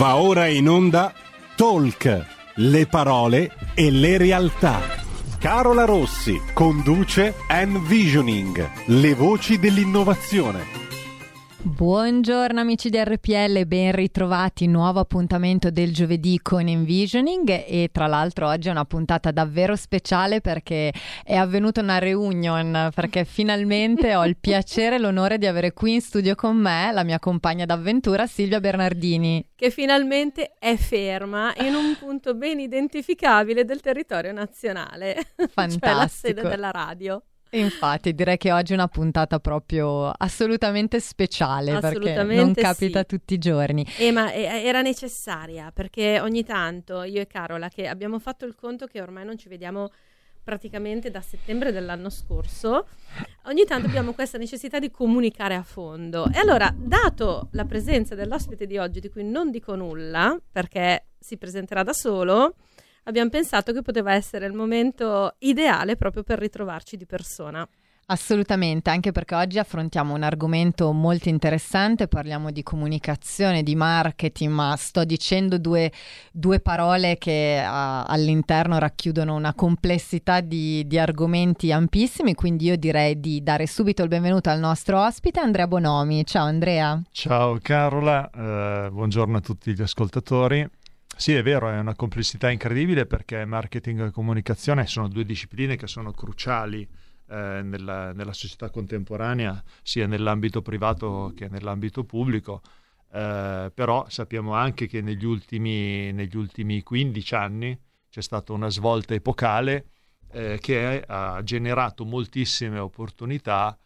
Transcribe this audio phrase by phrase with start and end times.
[0.00, 1.12] Va ora in onda
[1.56, 4.80] Talk, le parole e le realtà.
[5.38, 10.79] Carola Rossi conduce Envisioning, le voci dell'innovazione.
[11.62, 18.48] Buongiorno amici di RPL, ben ritrovati, nuovo appuntamento del giovedì con Envisioning e tra l'altro
[18.48, 20.90] oggi è una puntata davvero speciale perché
[21.22, 26.00] è avvenuta una reunion, perché finalmente ho il piacere e l'onore di avere qui in
[26.00, 29.50] studio con me la mia compagna d'avventura Silvia Bernardini.
[29.54, 35.84] Che finalmente è ferma in un punto ben identificabile del territorio nazionale, Fantastico.
[35.86, 37.22] cioè la sede della radio.
[37.50, 42.60] Infatti, direi che oggi è una puntata proprio assolutamente speciale Assolutamente perché non sì.
[42.60, 43.86] capita tutti i giorni.
[43.98, 48.54] Eh, ma eh, era necessaria perché ogni tanto io e Carola, che abbiamo fatto il
[48.54, 49.90] conto che ormai non ci vediamo
[50.42, 52.86] praticamente da settembre dell'anno scorso,
[53.44, 56.26] ogni tanto abbiamo questa necessità di comunicare a fondo.
[56.32, 61.36] E allora, dato la presenza dell'ospite di oggi, di cui non dico nulla perché si
[61.36, 62.54] presenterà da solo,
[63.04, 67.68] abbiamo pensato che poteva essere il momento ideale proprio per ritrovarci di persona.
[68.12, 74.74] Assolutamente, anche perché oggi affrontiamo un argomento molto interessante, parliamo di comunicazione, di marketing, ma
[74.76, 75.92] sto dicendo due,
[76.32, 83.20] due parole che uh, all'interno racchiudono una complessità di, di, argomenti ampissimi, quindi io direi
[83.20, 86.26] di dare subito il benvenuto al nostro ospite Andrea Bonomi.
[86.26, 87.00] Ciao Andrea.
[87.12, 90.68] Ciao Carola, eh, buongiorno a tutti gli ascoltatori.
[91.20, 95.86] Sì, è vero, è una complessità incredibile perché marketing e comunicazione sono due discipline che
[95.86, 96.80] sono cruciali
[97.28, 102.62] eh, nella, nella, società contemporanea, sia nell'ambito privato che nell'ambito pubblico.
[103.12, 109.12] Eh, però sappiamo anche che negli ultimi, negli ultimi 15 anni c'è stata una svolta
[109.12, 109.88] epocale
[110.32, 113.78] eh, che ha generato moltissime opportunità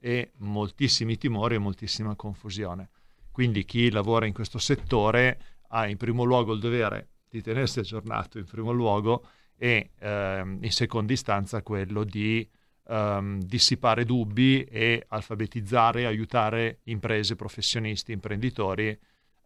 [0.00, 2.88] e moltissimi timori e moltissima confusione.
[3.30, 8.38] Quindi chi lavora in questo settore ha in primo luogo il dovere di tenersi aggiornato
[8.38, 12.48] in primo luogo e ehm, in seconda istanza quello di
[12.86, 18.98] ehm, dissipare dubbi e alfabetizzare, aiutare imprese, professionisti, imprenditori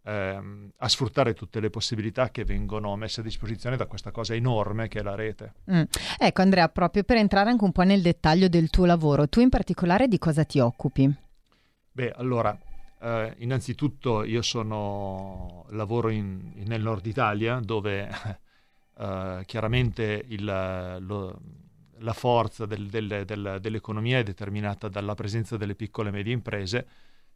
[0.05, 4.89] ehm, a sfruttare tutte le possibilità che vengono messe a disposizione da questa cosa enorme
[4.89, 5.55] che è la rete.
[5.71, 5.83] Mm.
[6.19, 9.49] Ecco Andrea, proprio per entrare anche un po' nel dettaglio del tuo lavoro, tu in
[9.49, 11.13] particolare di cosa ti occupi?
[11.95, 12.57] Beh, allora,
[13.03, 18.09] Uh, innanzitutto io sono, lavoro in, in, nel nord Italia dove
[18.95, 21.41] uh, chiaramente il, lo,
[21.99, 26.87] la forza del, del, del, dell'economia è determinata dalla presenza delle piccole e medie imprese,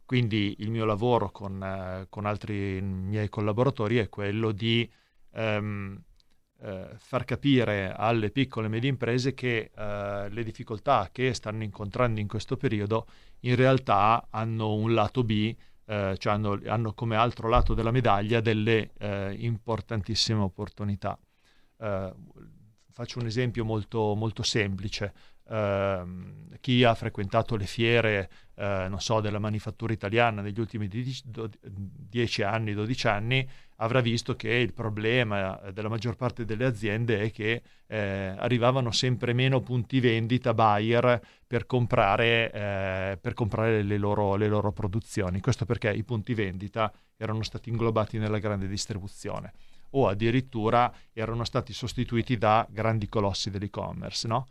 [0.05, 4.89] quindi il mio lavoro con, uh, con altri miei collaboratori è quello di
[5.31, 6.01] um,
[6.95, 12.57] far capire alle piccole e medie imprese che le difficoltà che stanno incontrando in questo
[12.57, 13.05] periodo
[13.41, 15.55] in realtà hanno un lato B,
[15.85, 21.17] eh, cioè hanno, hanno, come altro lato della medaglia delle eh, importantissime opportunità.
[21.77, 22.13] Eh,
[22.91, 25.13] faccio un esempio molto, molto semplice.
[25.47, 32.73] Uh, chi ha frequentato le fiere, non so, della manifattura italiana negli ultimi 10 anni,
[32.73, 38.35] 12 anni, avrà visto che il problema della maggior parte delle aziende è che eh,
[38.37, 44.71] arrivavano sempre meno punti vendita, buyer, per comprare, eh, per comprare le, loro, le loro
[44.71, 45.39] produzioni.
[45.39, 49.53] Questo perché i punti vendita erano stati inglobati nella grande distribuzione
[49.91, 54.47] o addirittura erano stati sostituiti da grandi colossi dell'e-commerce, no?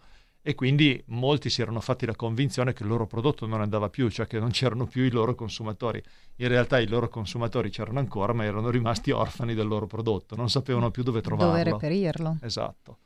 [0.49, 4.09] E quindi molti si erano fatti la convinzione che il loro prodotto non andava più,
[4.09, 6.01] cioè che non c'erano più i loro consumatori.
[6.37, 10.49] In realtà i loro consumatori c'erano ancora, ma erano rimasti orfani del loro prodotto, non
[10.49, 11.51] sapevano più dove trovarlo.
[11.51, 12.39] Dove reperirlo.
[12.43, 12.99] Esatto.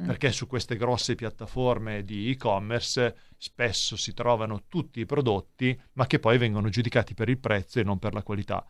[0.00, 0.06] Mm.
[0.06, 6.18] Perché su queste grosse piattaforme di e-commerce spesso si trovano tutti i prodotti, ma che
[6.18, 8.64] poi vengono giudicati per il prezzo e non per la qualità.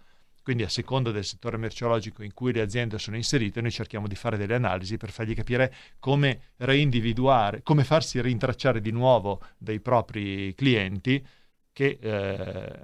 [0.48, 4.14] Quindi a seconda del settore merceologico in cui le aziende sono inserite, noi cerchiamo di
[4.14, 10.54] fare delle analisi per fargli capire come reindividuare, come farsi rintracciare di nuovo dai propri
[10.54, 11.22] clienti
[11.70, 12.80] che eh,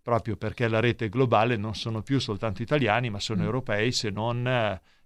[0.00, 3.44] proprio perché la rete globale non sono più soltanto italiani, ma sono mm.
[3.44, 4.46] europei, se non,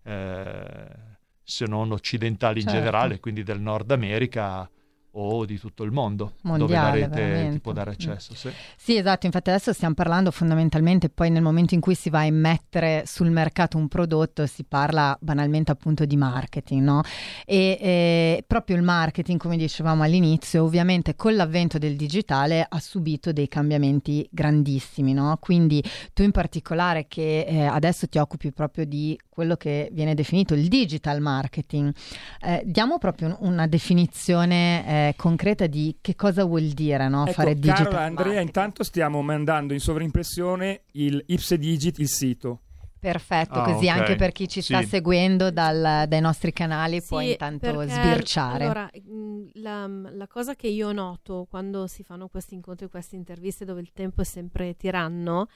[0.05, 0.95] eh,
[1.43, 2.77] se non occidentali certo.
[2.77, 4.71] in generale, quindi del Nord America
[5.13, 8.35] o di tutto il mondo Mondiale, dove la rete ti può dare accesso.
[8.35, 8.51] Sì.
[8.77, 8.97] sì.
[8.97, 13.05] esatto, infatti adesso stiamo parlando fondamentalmente poi nel momento in cui si va a immettere
[13.07, 17.03] sul mercato un prodotto si parla banalmente appunto di marketing, no?
[17.45, 23.33] E eh, proprio il marketing, come dicevamo all'inizio, ovviamente con l'avvento del digitale ha subito
[23.33, 25.37] dei cambiamenti grandissimi, no?
[25.41, 30.53] Quindi tu in particolare che eh, adesso ti occupi proprio di quello che viene definito
[30.53, 31.95] il digital marketing,
[32.43, 37.23] eh, diamo proprio una definizione eh, concreta di che cosa vuol dire no?
[37.25, 38.47] ecco, fare digital Carola, Andrea, marketing.
[38.47, 42.61] intanto stiamo mandando in sovrimpressione il Ipse Digit, il sito.
[43.01, 43.97] Perfetto, Ah, così ok.
[43.97, 44.89] anche per chi ci sta Sì.
[44.89, 48.65] seguendo dal- dai nostri canali può Sì, intanto perché, sbirciare.
[48.65, 53.65] Allora, mh, la, la cosa che io noto quando si fanno questi incontri, queste interviste
[53.65, 55.49] dove il tempo è sempre tiranno,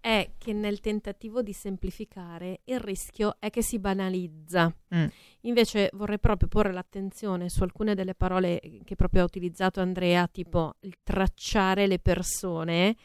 [0.00, 4.74] è che nel tentativo di semplificare il rischio è che si banalizza.
[4.94, 5.06] Mm.
[5.42, 10.76] Invece vorrei proprio porre l'attenzione su alcune delle parole che proprio ha utilizzato Andrea, tipo
[10.80, 12.96] il tracciare le persone,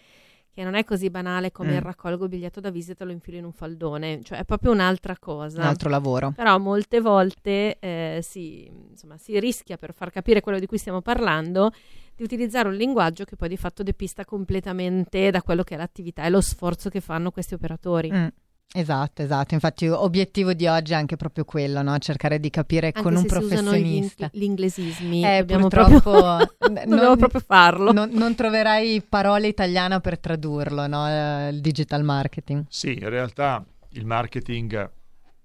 [0.56, 1.76] che non è così banale come Mm.
[1.76, 4.72] il raccolgo il biglietto da visita e lo infilo in un faldone, cioè è proprio
[4.72, 5.60] un'altra cosa.
[5.60, 6.32] Un altro lavoro.
[6.32, 11.02] Però molte volte eh, si, insomma, si rischia, per far capire quello di cui stiamo
[11.02, 11.72] parlando,
[12.16, 16.24] di utilizzare un linguaggio che poi di fatto depista completamente da quello che è l'attività
[16.24, 18.10] e lo sforzo che fanno questi operatori.
[18.10, 18.28] Mm,
[18.74, 19.54] Esatto, esatto.
[19.54, 21.98] Infatti, obiettivo di oggi è anche proprio quello, no?
[22.00, 24.30] cercare di capire Anche con un usano gli, professionista.
[24.34, 26.38] gli inglesismi, Eh, dobbiamo purtroppo proprio,
[26.70, 27.92] n- dobbiamo non- proprio farlo.
[27.94, 31.08] Non, non troverai parole italiane per tradurlo, no?
[31.08, 32.66] Eh, Il digital marketing.
[32.68, 34.92] Sì, in realtà il marketing,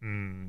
[0.04, 0.48] mm,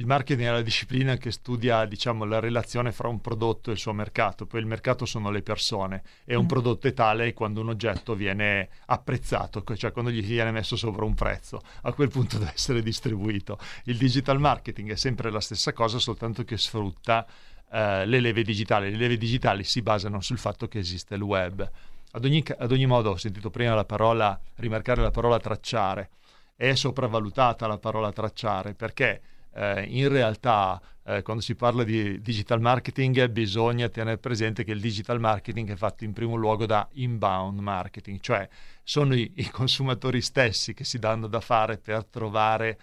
[0.00, 3.78] il marketing è la disciplina che studia, diciamo, la relazione fra un prodotto e il
[3.78, 4.46] suo mercato.
[4.46, 6.48] Poi il mercato sono le persone e un Mm.
[6.48, 11.14] prodotto è tale quando un oggetto viene apprezzato, cioè quando gli viene messo sopra un
[11.14, 11.60] prezzo.
[11.82, 13.58] A quel punto deve essere distribuito.
[13.84, 17.26] Il digital marketing è sempre la stessa cosa, soltanto che sfrutta
[17.70, 18.90] eh, le leve digitali.
[18.90, 21.70] Le leve digitali si basano sul fatto che esiste il web.
[22.12, 26.08] Ad ogni, ad ogni modo, ho sentito prima la parola, rimarcare la parola tracciare.
[26.56, 29.20] È sopravvalutata la parola tracciare perché
[29.54, 34.80] eh, in realtà eh, quando si parla di digital marketing bisogna tenere presente che il
[34.80, 38.48] digital marketing è fatto in primo luogo da inbound marketing, cioè
[38.82, 42.78] sono i, i consumatori stessi che si danno da fare per trovare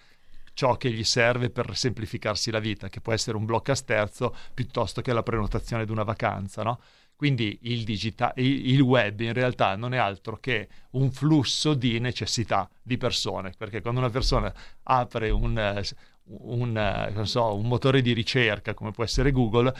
[0.52, 4.34] ciò che gli serve per semplificarsi la vita, che può essere un blocco a sterzo
[4.52, 6.80] piuttosto che la prenotazione di una vacanza, no?
[7.14, 12.68] Quindi il, digita- il web in realtà non è altro che un flusso di necessità
[12.80, 14.52] di persone, perché quando una persona
[14.84, 15.82] apre un, eh,
[16.28, 19.72] un, eh, non so, un motore di ricerca come può essere Google,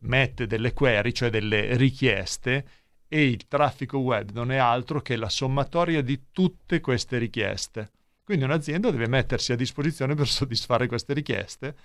[0.00, 2.66] mette delle query, cioè delle richieste,
[3.08, 7.90] e il traffico web non è altro che la sommatoria di tutte queste richieste.
[8.24, 11.76] Quindi un'azienda deve mettersi a disposizione per soddisfare queste richieste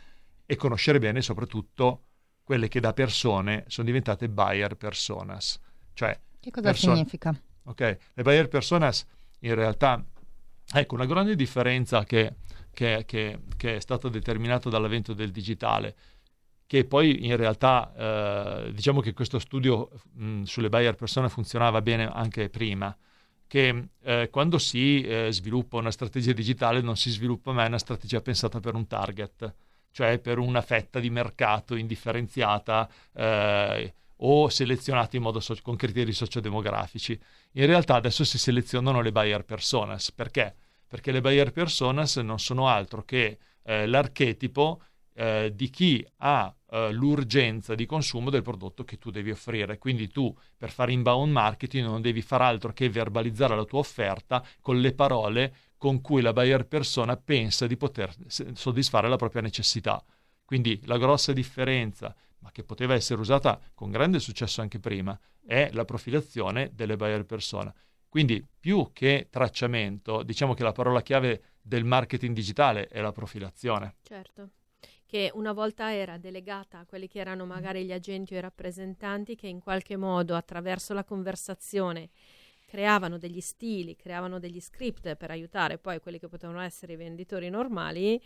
[0.46, 2.06] e conoscere bene soprattutto
[2.44, 5.60] quelle che da persone sono diventate buyer personas.
[5.94, 7.40] Cioè, Che cosa Person- significa?
[7.64, 9.06] ok, le buyer personas
[9.42, 10.04] in realtà,
[10.74, 12.36] ecco, una grande differenza che,
[12.74, 15.96] che- che- che è stata determinata dall'avvento del digitale,
[16.66, 17.94] che poi in realtà
[18.68, 22.96] eh, diciamo che questo studio mh, sulle buyer persona funzionava bene anche prima,
[23.48, 28.22] che eh, quando si eh, sviluppa una strategia digitale non si sviluppa mai una strategia
[28.22, 29.54] pensata per un target,
[29.92, 34.50] cioè per una fetta di mercato indifferenziata eh, o
[35.20, 37.20] modo so- con criteri sociodemografici.
[37.54, 40.56] In realtà adesso si selezionano le buyer personas, perché?
[40.92, 44.82] Perché le buyer personas non sono altro che eh, l'archetipo
[45.14, 49.78] eh, di chi ha eh, l'urgenza di consumo del prodotto che tu devi offrire.
[49.78, 54.46] Quindi tu per fare inbound marketing non devi fare altro che verbalizzare la tua offerta
[54.60, 60.04] con le parole con cui la buyer persona pensa di poter soddisfare la propria necessità.
[60.44, 65.70] Quindi la grossa differenza, ma che poteva essere usata con grande successo anche prima, è
[65.72, 67.74] la profilazione delle buyer persona.
[68.12, 73.96] Quindi più che tracciamento, diciamo che la parola chiave del marketing digitale è la profilazione.
[74.04, 74.50] Certo.
[75.06, 79.38] Che una volta era delegata a quelli che erano magari gli agenti o i rappresentanti
[79.38, 82.10] che in qualche modo attraverso la conversazione
[82.66, 87.50] creavano degli stili, creavano degli script per aiutare poi quelli che potevano essere i venditori
[87.50, 88.22] normali.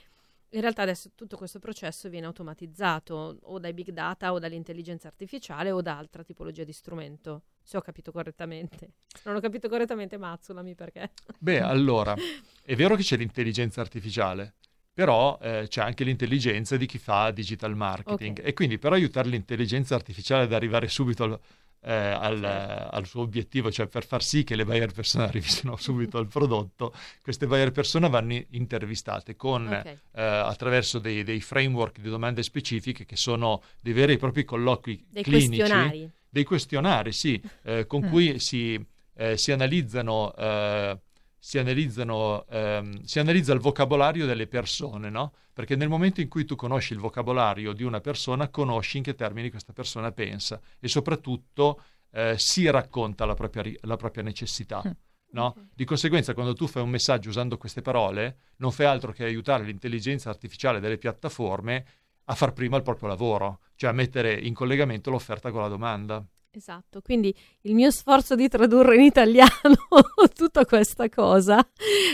[0.50, 5.70] In realtà adesso tutto questo processo viene automatizzato o dai big data o dall'intelligenza artificiale
[5.70, 7.44] o da altra tipologia di strumento.
[7.68, 8.92] Se ho capito correttamente.
[9.08, 11.12] Se non ho capito correttamente, mazzolami perché.
[11.40, 12.16] Beh, allora,
[12.64, 14.54] è vero che c'è l'intelligenza artificiale,
[14.94, 18.46] però eh, c'è anche l'intelligenza di chi fa digital marketing Ok.
[18.48, 21.40] e quindi per aiutare l'intelligenza artificiale ad arrivare subito al,
[21.82, 26.20] eh, al, al suo obiettivo, cioè per far sì che le buyer persone arrivino subito
[26.20, 26.94] al prodotto,
[27.24, 29.86] queste buyer persone vanno intervistate con, Ok.
[29.86, 35.04] eh, attraverso dei, dei framework di domande specifiche che sono dei veri e propri colloqui
[35.10, 36.12] Dei clinici questionari.
[36.36, 38.10] Dei questionari, sì, eh, con Mm.
[38.10, 38.78] cui si,
[39.16, 41.00] eh, si analizzano, eh,
[41.40, 45.32] si, analizzano ehm, si analizza il vocabolario delle persone, no?
[45.54, 49.16] Perché nel momento in cui tu conosci il vocabolario di una persona, conosci in che
[49.16, 54.82] termini questa persona pensa e soprattutto eh, si racconta la propria, ri- la propria necessità.
[54.86, 54.92] Mm.
[55.32, 55.56] No?
[55.74, 59.64] Di conseguenza, quando tu fai un messaggio usando queste parole, non fai altro che aiutare
[59.64, 61.86] l'intelligenza artificiale delle piattaforme
[62.26, 66.26] a far prima il proprio lavoro, cioè a mettere in collegamento l'offerta con la domanda.
[66.52, 69.50] Esatto, quindi il mio sforzo di tradurre in italiano
[70.34, 71.60] tutta questa cosa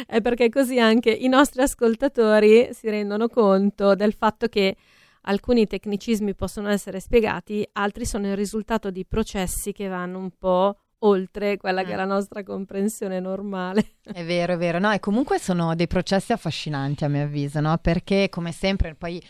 [0.07, 4.75] è perché così anche i nostri ascoltatori si rendono conto del fatto che
[5.21, 10.75] alcuni tecnicismi possono essere spiegati, altri sono il risultato di processi che vanno un po'
[11.03, 12.09] oltre quella che è la mm.
[12.09, 13.97] nostra comprensione normale.
[14.11, 14.79] È vero, è vero.
[14.79, 17.77] No, e comunque sono dei processi affascinanti a mio avviso, no?
[17.77, 19.21] Perché come sempre poi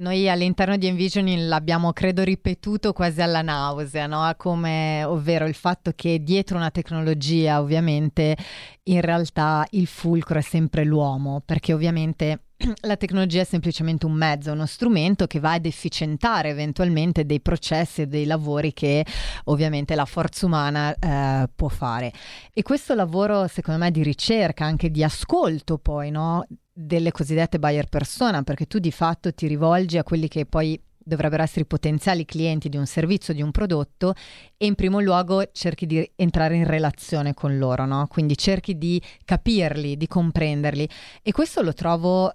[0.00, 4.32] noi all'interno di Envisioning l'abbiamo credo ripetuto quasi alla nausea, no?
[4.36, 8.36] Come, ovvero il fatto che dietro una tecnologia ovviamente
[8.84, 12.44] in realtà il fulcro è sempre l'uomo, perché ovviamente
[12.82, 18.02] la tecnologia è semplicemente un mezzo, uno strumento che va ad efficientare eventualmente dei processi
[18.02, 19.04] e dei lavori che
[19.44, 22.10] ovviamente la forza umana eh, può fare.
[22.54, 26.46] E questo lavoro, secondo me, di ricerca, anche di ascolto poi, no?
[26.80, 31.42] Delle cosiddette buyer persona, perché tu di fatto ti rivolgi a quelli che poi dovrebbero
[31.42, 34.14] essere i potenziali clienti di un servizio, di un prodotto
[34.56, 38.06] e in primo luogo cerchi di entrare in relazione con loro, no?
[38.06, 40.88] Quindi cerchi di capirli, di comprenderli
[41.22, 42.34] e questo lo trovo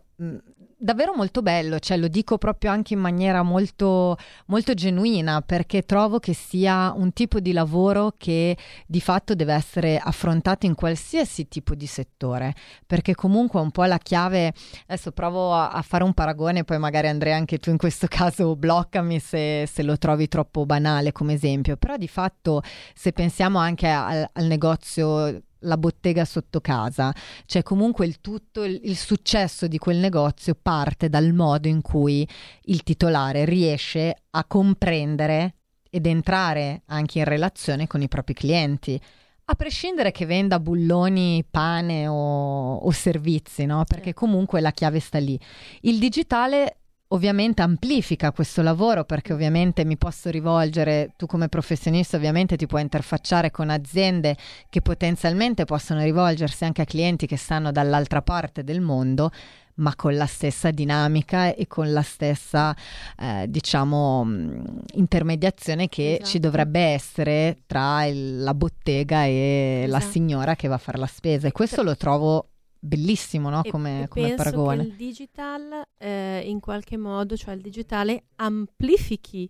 [0.77, 4.17] davvero molto bello, cioè lo dico proprio anche in maniera molto,
[4.47, 9.97] molto genuina perché trovo che sia un tipo di lavoro che di fatto deve essere
[9.97, 12.53] affrontato in qualsiasi tipo di settore,
[12.85, 14.53] perché comunque un po' la chiave,
[14.87, 18.55] adesso provo a, a fare un paragone, poi magari Andrea anche tu in questo caso
[18.55, 22.61] bloccami se, se, lo trovi troppo banale come esempio, però di fatto
[22.93, 27.13] se pensiamo anche al, al negozio la bottega sotto casa,
[27.45, 32.27] cioè comunque il tutto, il, il, successo di quel negozio parte dal modo in cui
[32.63, 35.55] il titolare riesce a comprendere
[35.89, 38.99] ed entrare anche in relazione con i propri clienti.
[39.47, 43.83] A prescindere che venda bulloni, pane o, o servizi, no?
[43.85, 45.39] Perché comunque la chiave sta lì.
[45.81, 52.55] Il digitale ovviamente amplifica questo lavoro perché ovviamente mi posso rivolgere, tu come professionista ovviamente
[52.55, 54.35] ti puoi interfacciare con aziende
[54.69, 59.31] che potenzialmente possono rivolgersi anche a clienti che stanno dall'altra parte del mondo,
[59.75, 62.75] ma con la stessa dinamica e con la stessa,
[63.19, 66.29] eh, diciamo, mm, intermediazione che esatto.
[66.29, 69.91] ci dovrebbe essere tra il, la bottega e esatto.
[69.91, 71.47] la signora che va a fare la spesa.
[71.47, 72.49] E questo lo trovo
[72.85, 73.63] bellissimo no?
[73.69, 74.83] come, e come paragone.
[74.83, 79.49] il digital eh, in qualche modo, cioè il digitale amplifichi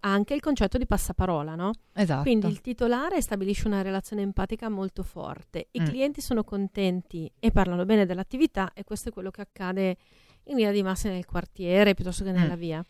[0.00, 1.72] anche il concetto di passaparola, no?
[1.92, 2.22] Esatto.
[2.22, 5.84] Quindi il titolare stabilisce una relazione empatica molto forte, i mm.
[5.84, 9.96] clienti sono contenti e parlano bene dell'attività e questo è quello che accade
[10.44, 12.60] in linea di massa nel quartiere piuttosto che nella mm.
[12.60, 12.84] via.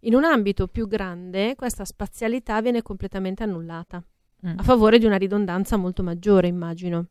[0.00, 4.02] In un ambito più grande questa spazialità viene completamente annullata
[4.46, 4.58] mm.
[4.58, 7.08] a favore di una ridondanza molto maggiore, immagino.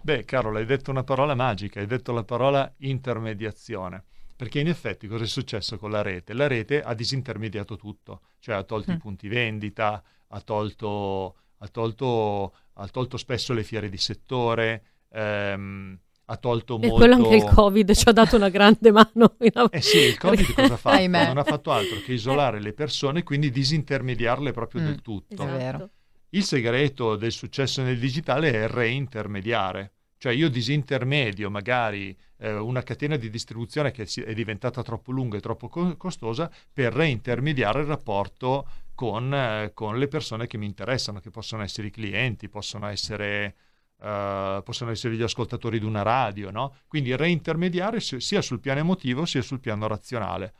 [0.00, 4.04] Beh, Carola, hai detto una parola magica, hai detto la parola intermediazione.
[4.38, 6.32] Perché in effetti cosa è successo con la rete?
[6.32, 8.94] La rete ha disintermediato tutto, cioè ha tolto mm.
[8.94, 15.98] i punti vendita, ha tolto, ha, tolto, ha tolto, spesso le fiere di settore, ehm,
[16.26, 16.94] ha tolto e molto...
[16.94, 19.34] E quello anche il Covid ci ha dato una grande mano.
[19.54, 21.08] Av- eh sì, il Covid cosa ha fatto?
[21.08, 24.84] non ha fatto altro che isolare le persone e quindi disintermediarle proprio mm.
[24.84, 25.42] del tutto.
[25.42, 25.90] Esatto.
[26.30, 33.16] Il segreto del successo nel digitale è reintermediare, cioè io disintermedio magari eh, una catena
[33.16, 38.68] di distribuzione che è diventata troppo lunga e troppo co- costosa per reintermediare il rapporto
[38.94, 43.54] con, eh, con, le persone che mi interessano, che possono essere i clienti, possono essere,
[44.00, 46.76] uh, possono essere gli ascoltatori di una radio, no?
[46.88, 50.52] Quindi reintermediare sia sul piano emotivo sia sul piano razionale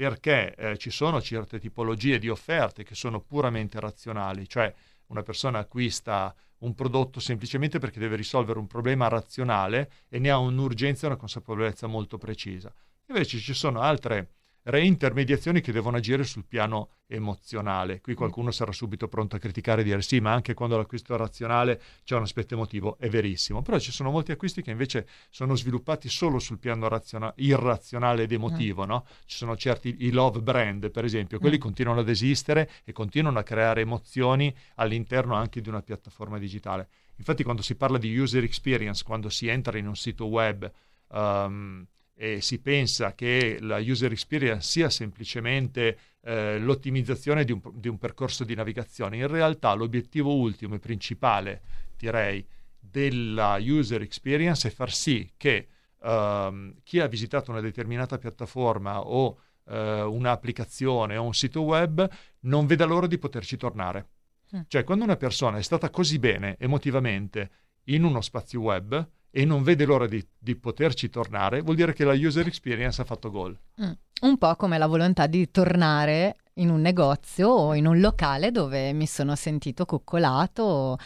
[0.00, 4.72] perché eh, ci sono certe tipologie di offerte che sono puramente razionali, cioè
[5.10, 10.38] una persona acquista un prodotto semplicemente perché deve risolvere un problema razionale e ne ha
[10.38, 12.72] un'urgenza e una consapevolezza molto precisa.
[13.06, 18.00] Invece ci sono altre reintermediazioni che devono agire sul piano emozionale.
[18.00, 21.16] Qui qualcuno sarà subito pronto a criticare e dire sì, ma anche quando l'acquisto è
[21.16, 25.56] razionale c'è un aspetto emotivo, è verissimo, però ci sono molti acquisti che invece sono
[25.56, 28.88] sviluppati solo sul piano raziona- irrazionale ed emotivo, mm.
[28.88, 29.06] no?
[29.24, 31.60] Ci sono certi, i love brand per esempio, quelli mm.
[31.60, 36.88] continuano ad esistere e continuano a creare emozioni all'interno anche di una piattaforma digitale.
[37.16, 40.70] Infatti quando si parla di user experience, quando si entra in un sito web,
[41.08, 41.86] um,
[42.22, 47.96] e si pensa che la user experience sia semplicemente eh, l'ottimizzazione di un, di un,
[47.96, 51.62] percorso di navigazione, in realtà l'obiettivo ultimo e principale,
[51.96, 52.46] direi,
[52.78, 59.38] della user experience è far sì che uh, chi ha visitato una determinata piattaforma o
[59.64, 62.06] uh, un'applicazione o un sito web
[62.40, 64.08] non veda l'ora di poterci tornare.
[64.54, 64.60] Mm.
[64.68, 67.50] Cioè, quando una persona è stata così bene emotivamente
[67.84, 72.04] in uno spazio web e non vede l'ora di di poterci tornare, vuol dire che
[72.04, 73.56] la user experience ha fatto gol.
[73.82, 73.90] Mm.
[74.22, 78.92] Un po' come la volontà di tornare in un negozio o in un locale dove
[78.92, 80.98] mi sono sentito coccolato,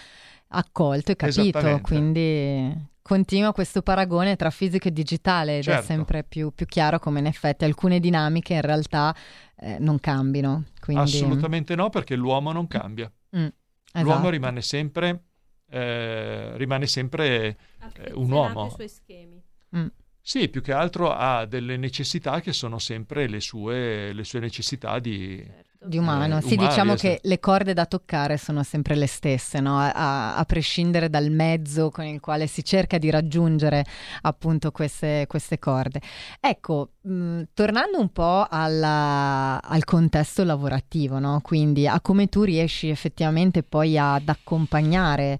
[0.48, 1.80] accolto e capito.
[1.82, 5.82] Quindi continua questo paragone tra fisico e digitale ed certo.
[5.82, 9.14] è sempre più, più, chiaro come in effetti alcune dinamiche in realtà
[9.56, 10.64] eh, non cambino.
[10.80, 11.02] Quindi...
[11.02, 13.10] Assolutamente no, perché l'uomo non cambia.
[13.36, 13.46] Mm,
[13.92, 14.02] esatto.
[14.02, 15.22] L'uomo rimane sempre,
[15.71, 17.56] eh, rimane sempre
[17.97, 18.66] eh, un uomo.
[18.66, 19.42] i suoi schemi.
[19.76, 19.87] Mm.
[20.21, 24.99] Sì, più che altro ha delle necessità che sono sempre le sue, le sue necessità
[24.99, 25.73] di, certo.
[25.84, 26.38] Di umano.
[26.38, 27.08] Eh, sì, umani, diciamo esatto.
[27.08, 29.78] che le corde da toccare sono sempre le stesse, no?
[29.78, 33.84] a, a, prescindere dal mezzo con il quale si cerca di raggiungere
[34.22, 36.00] appunto queste, queste corde.
[36.40, 41.40] Ecco, mh, tornando un po' alla, al contesto lavorativo, no?
[41.42, 45.38] quindi a come tu riesci effettivamente poi ad accompagnare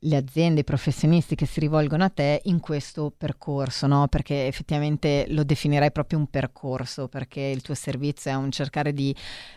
[0.00, 4.08] le aziende, i professionisti che si rivolgono a te in questo percorso, no?
[4.08, 9.14] Perché effettivamente lo definirei proprio un percorso, perché il tuo servizio è un cercare di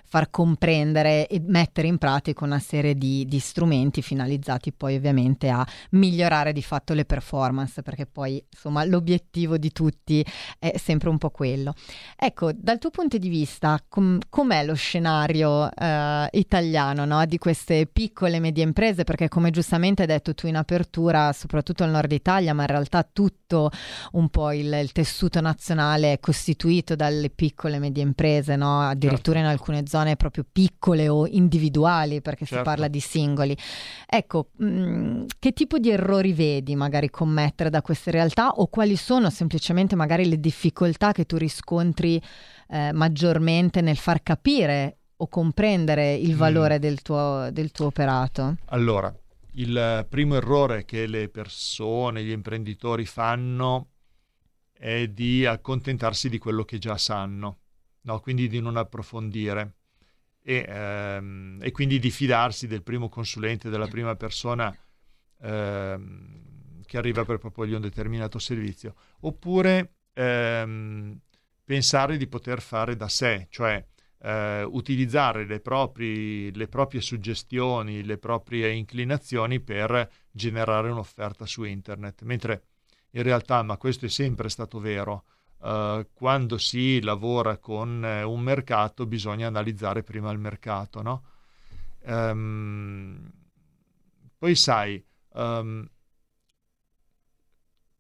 [0.10, 5.66] far comprendere e mettere in pratica una serie di, di strumenti finalizzati poi ovviamente a
[5.92, 10.26] migliorare di fatto le performance, perché poi insomma l'obiettivo di tutti
[10.58, 11.74] è sempre un po' quello.
[12.16, 17.24] Ecco, dal tuo punto di vista, com- com'è lo scenario eh, italiano no?
[17.26, 19.04] di queste piccole e medie imprese?
[19.04, 23.04] Perché come giustamente hai detto tu in apertura, soprattutto il nord Italia, ma in realtà
[23.04, 23.70] tutto
[24.14, 28.80] un po' il, il tessuto nazionale è costituito dalle piccole e medie imprese, no?
[28.80, 29.52] addirittura certo.
[29.52, 32.64] in alcune zone proprio piccole o individuali, perché certo.
[32.64, 33.58] si parla di singoli.
[34.08, 38.96] Ecco, mh, mm, che tipo di errori vedi magari commettere da queste realtà o quali
[38.96, 42.22] sono semplicemente magari le difficoltà che tu riscontri
[42.70, 46.38] eh, maggiormente nel far capire o comprendere il mm.
[46.38, 46.82] valore mm.
[46.82, 48.56] del, tuo, del tuo operato?
[48.68, 49.14] Allora,
[49.60, 53.92] il primo errore che le persone, gli imprenditori fanno
[54.72, 57.60] è di accontentarsi di quello che già sanno,
[58.02, 58.20] no?
[58.22, 59.76] quindi di non approfondire.
[60.42, 64.76] E, ehm, e, quindi di fidarsi del primo consulente, della prima persona
[65.42, 71.20] ehm, che arriva per proporgli un determinato servizio, oppure ehm,
[71.66, 73.86] pensare di poter fare da sé, cioè
[74.22, 82.24] eh, utilizzare le, propri, le, proprie suggestioni, le proprie inclinazioni per generare un'offerta su internet,
[82.24, 82.64] mentre
[83.12, 85.24] in realtà, ma questo è sempre stato vero,
[85.64, 91.24] eh, quando si lavora con eh, un mercato bisogna analizzare prima il mercato, no?
[92.02, 93.30] Um,
[94.38, 95.04] poi sai,
[95.34, 95.86] um,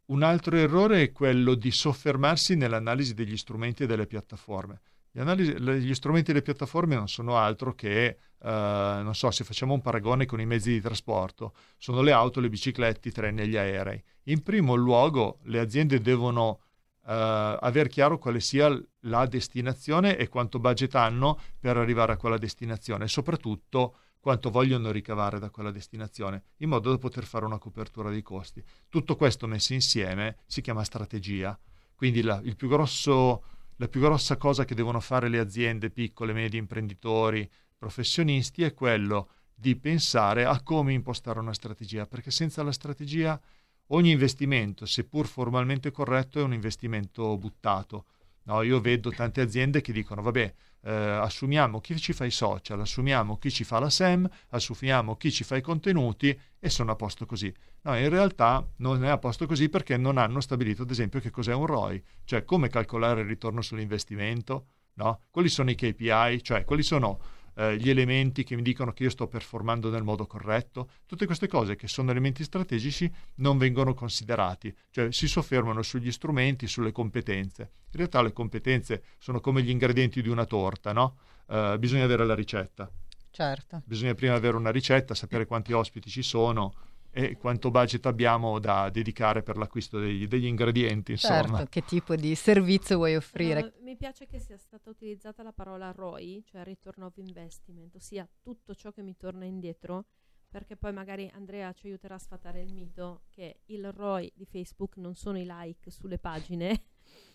[0.06, 4.82] un altro errore è quello di soffermarsi nell'analisi degli strumenti e delle piattaforme.
[5.20, 9.82] Analisi, gli strumenti delle piattaforme non sono altro che, uh, non so, se facciamo un
[9.82, 13.58] paragone con i mezzi di trasporto, sono le auto, le biciclette, i treni e gli
[13.58, 14.02] aerei.
[14.24, 16.58] In primo luogo le aziende devono uh,
[17.04, 18.70] aver chiaro quale sia
[19.02, 24.92] la destinazione e quanto budget hanno per arrivare a quella destinazione e soprattutto quanto vogliono
[24.92, 28.64] ricavare da quella destinazione, in modo da poter fare una copertura dei costi.
[28.88, 31.58] Tutto questo messo insieme si chiama strategia.
[31.96, 33.44] Quindi la, il più grosso
[33.80, 39.30] la più grossa cosa che devono fare le aziende piccole, medie, imprenditori, professionisti è quello
[39.56, 43.40] di pensare a come impostare una strategia, perché senza la strategia
[43.88, 48.06] ogni investimento, seppur formalmente corretto, è un investimento buttato.
[48.44, 52.80] No, io vedo tante aziende che dicono, vabbè, eh, assumiamo chi ci fa i social,
[52.80, 56.96] assumiamo chi ci fa la SEM, assumiamo chi ci fa i contenuti e sono a
[56.96, 57.54] posto così.
[57.82, 61.32] No, in realtà non è a posto così perché non hanno stabilito, ad esempio, che
[61.32, 65.22] cos'è un ROI, cioè come calcolare il ritorno sull'investimento, no?
[65.32, 67.20] quali sono i KPI, cioè quali sono
[67.60, 70.92] eh, gli elementi che mi dicono che io sto performando nel modo corretto.
[71.06, 76.68] Tutte queste cose che sono elementi strategici non vengono considerati, cioè si soffermano sugli strumenti,
[76.68, 77.72] sulle competenze.
[77.92, 81.18] In realtà le competenze sono come gli ingredienti di una torta, no?
[81.50, 82.90] Eh, bisogna avere la ricetta.
[83.30, 83.82] Certo.
[83.86, 86.74] Bisogna prima avere una ricetta, sapere quanti ospiti ci sono,
[87.12, 91.14] e quanto budget abbiamo da dedicare per l'acquisto degli, degli ingredienti.
[91.14, 91.58] Insomma.
[91.58, 93.62] Certo, che tipo di servizio vuoi offrire?
[93.62, 98.28] No, mi piace che sia stata utilizzata la parola ROI, cioè Return of Investment, ossia
[98.42, 100.06] tutto ciò che mi torna indietro,
[100.50, 104.98] perché poi magari Andrea ci aiuterà a sfatare il mito che il ROI di Facebook
[104.98, 106.86] non sono i like sulle pagine,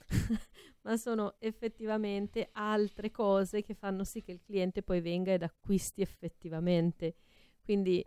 [0.83, 6.01] ma sono effettivamente altre cose che fanno sì che il cliente poi venga ed acquisti
[6.01, 7.17] effettivamente.
[7.61, 8.05] Quindi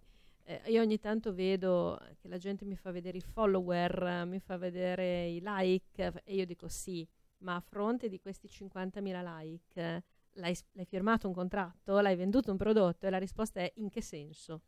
[0.50, 4.56] eh, io ogni tanto vedo che la gente mi fa vedere i follower, mi fa
[4.56, 7.06] vedere i like e io dico sì,
[7.40, 12.58] ma a fronte di questi 50.000 like l'hai, l'hai firmato un contratto, l'hai venduto un
[12.58, 14.62] prodotto e la risposta è in che senso?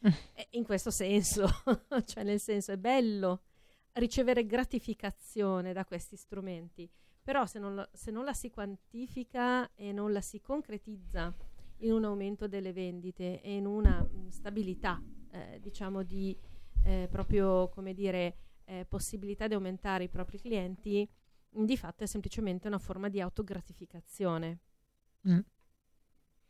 [0.52, 1.46] in questo senso,
[2.06, 3.42] cioè nel senso è bello
[3.92, 6.88] ricevere gratificazione da questi strumenti,
[7.22, 11.34] però se non, la, se non la si quantifica e non la si concretizza
[11.80, 15.02] in un aumento delle vendite e in una mh, mm, stabilità,
[15.36, 16.36] eh, diciamo, di
[16.84, 21.08] eh, proprio, come dire, eh, possibilità di aumentare i propri clienti,
[21.50, 24.58] di fatto è semplicemente una forma di autogratificazione.
[25.28, 25.38] Mm.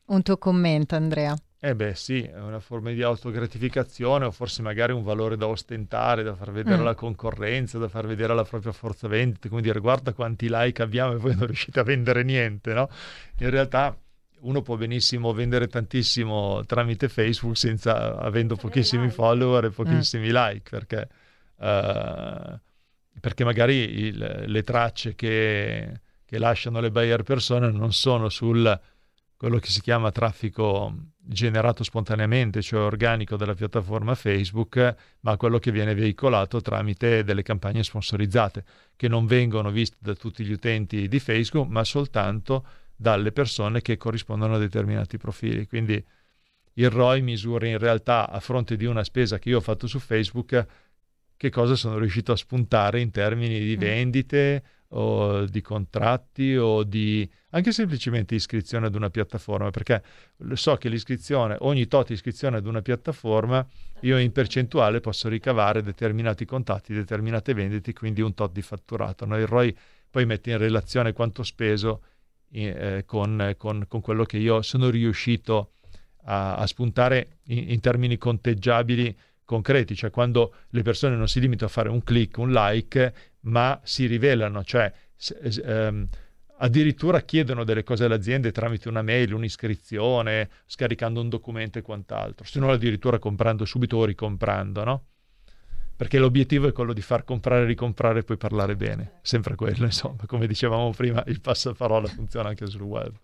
[0.06, 1.36] Un tuo commento, Andrea?
[1.58, 6.22] Eh beh sì, è una forma di autogratificazione o forse magari un valore da ostentare,
[6.22, 6.84] da far vedere mm.
[6.84, 11.14] la concorrenza, da far vedere la propria forza vendita, come dire guarda quanti like abbiamo
[11.14, 12.88] e voi non riuscite a vendere niente, no?
[13.38, 13.98] In realtà
[14.46, 19.14] uno può benissimo vendere tantissimo tramite Facebook senza avendo pochissimi like.
[19.14, 20.34] follower e pochissimi mm.
[20.34, 21.08] like, perché,
[21.56, 22.58] uh,
[23.20, 28.80] perché magari il, le tracce che, che lasciano le buyer persone non sono sul
[29.36, 35.72] quello che si chiama traffico generato spontaneamente, cioè organico della piattaforma Facebook, ma quello che
[35.72, 38.64] viene veicolato tramite delle campagne sponsorizzate,
[38.96, 42.64] che non vengono viste da tutti gli utenti di Facebook, ma soltanto
[42.96, 45.66] dalle persone che corrispondono a determinati profili.
[45.66, 46.02] Quindi
[46.74, 49.98] il ROI misura in realtà a fronte di una spesa che io ho fatto su
[49.98, 50.66] Facebook
[51.36, 53.80] che cosa sono riuscito a spuntare in termini di mm.
[53.80, 60.02] vendite, o di contratti o di anche semplicemente iscrizione ad una piattaforma, perché
[60.52, 63.66] so che l'iscrizione, ogni tot iscrizione ad una piattaforma,
[64.00, 69.24] io in percentuale posso ricavare determinati contatti, determinate vendite, quindi un tot di fatturato.
[69.24, 69.38] No?
[69.38, 69.76] Il ROI
[70.08, 72.02] poi mette in relazione quanto speso
[72.50, 75.72] eh, con, con, con, quello che io sono riuscito
[76.24, 81.70] a, a spuntare in, in termini conteggiabili concreti, cioè quando le persone non si limitano
[81.70, 84.92] a fare un click, un like, ma si rivelano, cioè
[85.64, 86.08] ehm,
[86.58, 92.44] addirittura chiedono delle cose alle aziende tramite una mail, un'iscrizione, scaricando un documento e quant'altro,
[92.44, 95.04] se non addirittura comprando subito o ricomprando, no?
[95.96, 100.26] Perché l'obiettivo è quello di far comprare, ricomprare e poi parlare bene, sempre quello, insomma,
[100.26, 103.14] come dicevamo prima, il passaparola funziona anche sul web.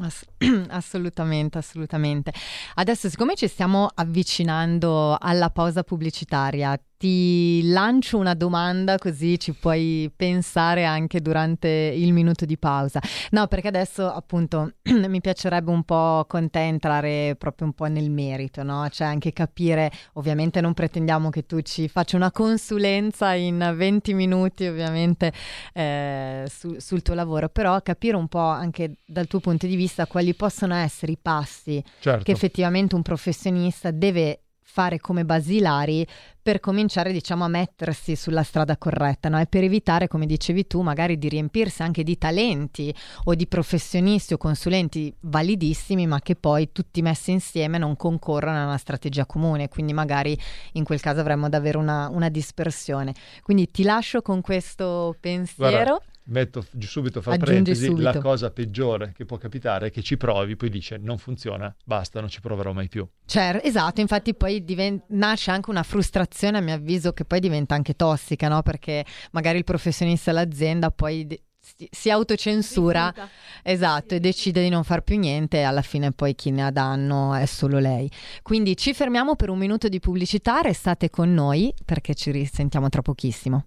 [0.00, 0.26] Ass-
[0.70, 2.32] assolutamente, assolutamente.
[2.74, 10.08] Adesso, siccome ci stiamo avvicinando alla pausa pubblicitaria, ti lancio una domanda così ci puoi
[10.14, 13.00] pensare anche durante il minuto di pausa.
[13.30, 14.74] No, perché adesso appunto
[15.08, 18.88] mi piacerebbe un po' con te entrare proprio un po' nel merito, no?
[18.88, 24.68] Cioè anche capire, ovviamente non pretendiamo che tu ci faccia una consulenza in 20 minuti
[24.68, 25.32] ovviamente
[25.72, 30.06] eh, su, sul tuo lavoro, però capire un po' anche dal tuo punto di vista
[30.06, 32.22] quali possono essere i passi certo.
[32.22, 36.06] che effettivamente un professionista deve fare come basilari
[36.40, 39.38] per cominciare diciamo a mettersi sulla strada corretta no?
[39.38, 42.92] e per evitare come dicevi tu magari di riempirsi anche di talenti
[43.24, 48.64] o di professionisti o consulenti validissimi ma che poi tutti messi insieme non concorrono a
[48.64, 50.36] una strategia comune quindi magari
[50.72, 56.11] in quel caso avremmo davvero una, una dispersione quindi ti lascio con questo pensiero Guarda
[56.24, 58.02] metto subito fra parentesi subito.
[58.02, 62.20] la cosa peggiore che può capitare è che ci provi poi dice non funziona basta
[62.20, 66.60] non ci proverò mai più certo esatto infatti poi divent- nasce anche una frustrazione a
[66.60, 71.26] mio avviso che poi diventa anche tossica no perché magari il professionista e l'azienda poi
[71.26, 71.42] de-
[71.90, 73.30] si autocensura Rifiuta.
[73.62, 74.14] esatto sì.
[74.16, 77.34] e decide di non far più niente e alla fine poi chi ne ha danno
[77.34, 78.10] è solo lei
[78.42, 83.02] quindi ci fermiamo per un minuto di pubblicità restate con noi perché ci risentiamo tra
[83.02, 83.66] pochissimo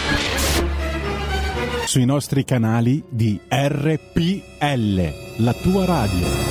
[1.85, 6.49] sui nostri canali di RPL, la tua radio.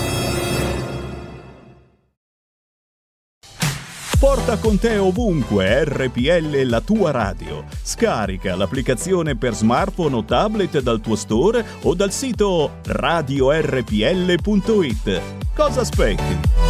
[4.18, 7.64] Porta con te ovunque RPL la tua radio.
[7.82, 13.62] Scarica l'applicazione per smartphone o tablet dal tuo store o dal sito radiorpl.it.
[15.54, 16.69] Cosa aspetti?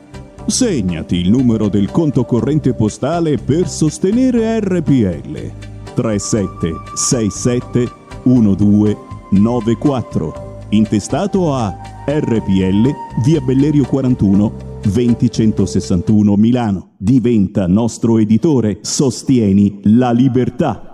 [0.45, 5.51] Segnati il numero del conto corrente postale per sostenere RPL.
[5.93, 7.89] 3767
[8.23, 10.65] 1294.
[10.69, 12.89] Intestato a RPL
[13.23, 16.93] via Bellerio 41 20161 Milano.
[16.97, 18.79] Diventa nostro editore.
[18.81, 20.90] Sostieni la libertà.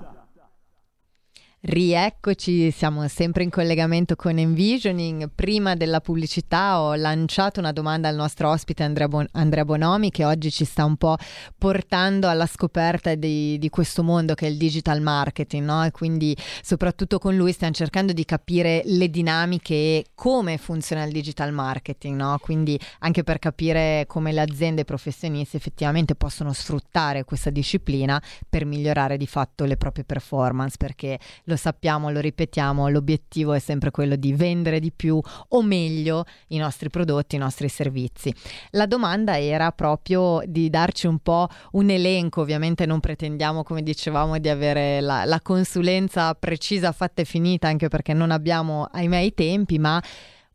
[1.59, 5.31] Rieccoci, siamo sempre in collegamento con Envisioning.
[5.33, 10.23] Prima della pubblicità ho lanciato una domanda al nostro ospite Andrea, Bon- Andrea Bonomi che
[10.23, 11.17] oggi ci sta un po'
[11.57, 15.83] portando alla scoperta di, di questo mondo che è il digital marketing, no?
[15.83, 21.11] E quindi soprattutto con lui stiamo cercando di capire le dinamiche e come funziona il
[21.11, 22.37] digital marketing, no?
[22.39, 29.17] Quindi anche per capire come le aziende e effettivamente possono sfruttare questa disciplina per migliorare
[29.17, 31.17] di fatto le proprie performance, perché
[31.47, 36.57] lo sappiamo, lo ripetiamo, l'obiettivo è sempre quello di vendere di più o meglio i
[36.57, 38.33] nostri prodotti, i nostri servizi.
[38.71, 44.37] La domanda era proprio di darci un po' un elenco, ovviamente non pretendiamo, come dicevamo,
[44.37, 49.33] di avere la, la consulenza precisa, fatta e finita, anche perché non abbiamo, ahimè, i
[49.33, 50.01] tempi, ma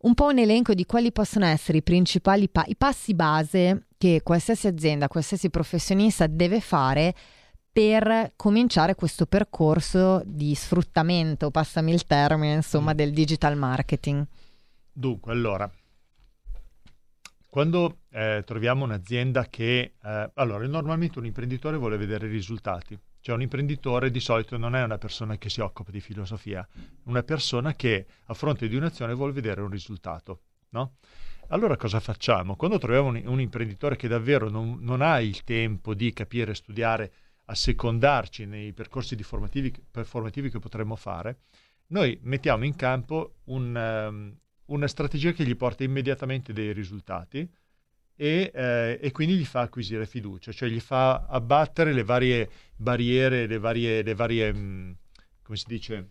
[0.02, 4.20] un po' un elenco di quali possono essere i principali pa- i passi base che
[4.24, 7.14] qualsiasi azienda, qualsiasi professionista deve fare
[7.72, 14.26] per cominciare questo percorso di sfruttamento, passami il termine, insomma, del digital marketing.
[14.92, 15.70] Dunque, allora,
[17.48, 19.94] quando eh, troviamo un'azienda che...
[20.02, 22.98] eh, allora, normalmente un imprenditore vuole vedere i risultati.
[23.22, 26.66] Cioè un imprenditore di solito non è una persona che si occupa di filosofia,
[27.04, 30.94] una persona che a fronte di un'azione vuole vedere un risultato, no?
[31.48, 32.56] Allora cosa facciamo?
[32.56, 37.12] Quando troviamo un, un imprenditore che davvero non, non ha il tempo di capire, studiare,
[37.52, 41.40] assecondarci nei percorsi formativi, formativi che potremmo fare,
[41.88, 44.36] noi mettiamo in campo un, um,
[44.66, 47.48] una strategia che gli porta immediatamente dei risultati
[48.16, 53.46] e, eh, e, quindi gli fa acquisire fiducia, cioè gli fa abbattere le varie barriere,
[53.46, 54.96] le varie, le varie mh,
[55.42, 56.10] come si dice?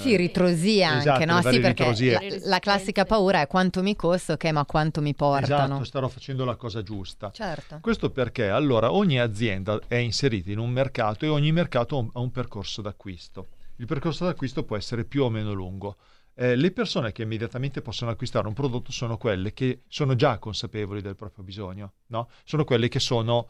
[0.00, 1.40] Sì, ritrosia esatto, anche, no?
[1.40, 5.14] le Sì, perché la, la classica paura è quanto mi costa, ok, ma quanto mi
[5.14, 5.64] portano.
[5.64, 7.30] Esatto, starò facendo la cosa giusta.
[7.30, 7.78] Certo.
[7.80, 12.10] Questo perché allora ogni azienda è inserita in un mercato e ogni mercato ha un,
[12.12, 13.48] ha un percorso d'acquisto.
[13.76, 15.96] Il percorso d'acquisto può essere più o meno lungo.
[16.34, 21.00] Eh, le persone che immediatamente possono acquistare un prodotto sono quelle che sono già consapevoli
[21.00, 22.28] del proprio bisogno, no?
[22.44, 23.48] Sono quelle che sono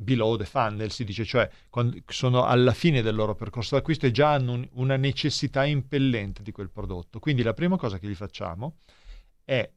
[0.00, 1.48] below the funnel, si dice, cioè
[2.06, 6.52] sono alla fine del loro percorso d'acquisto e già hanno un, una necessità impellente di
[6.52, 7.18] quel prodotto.
[7.18, 8.78] Quindi la prima cosa che gli facciamo
[9.44, 9.70] è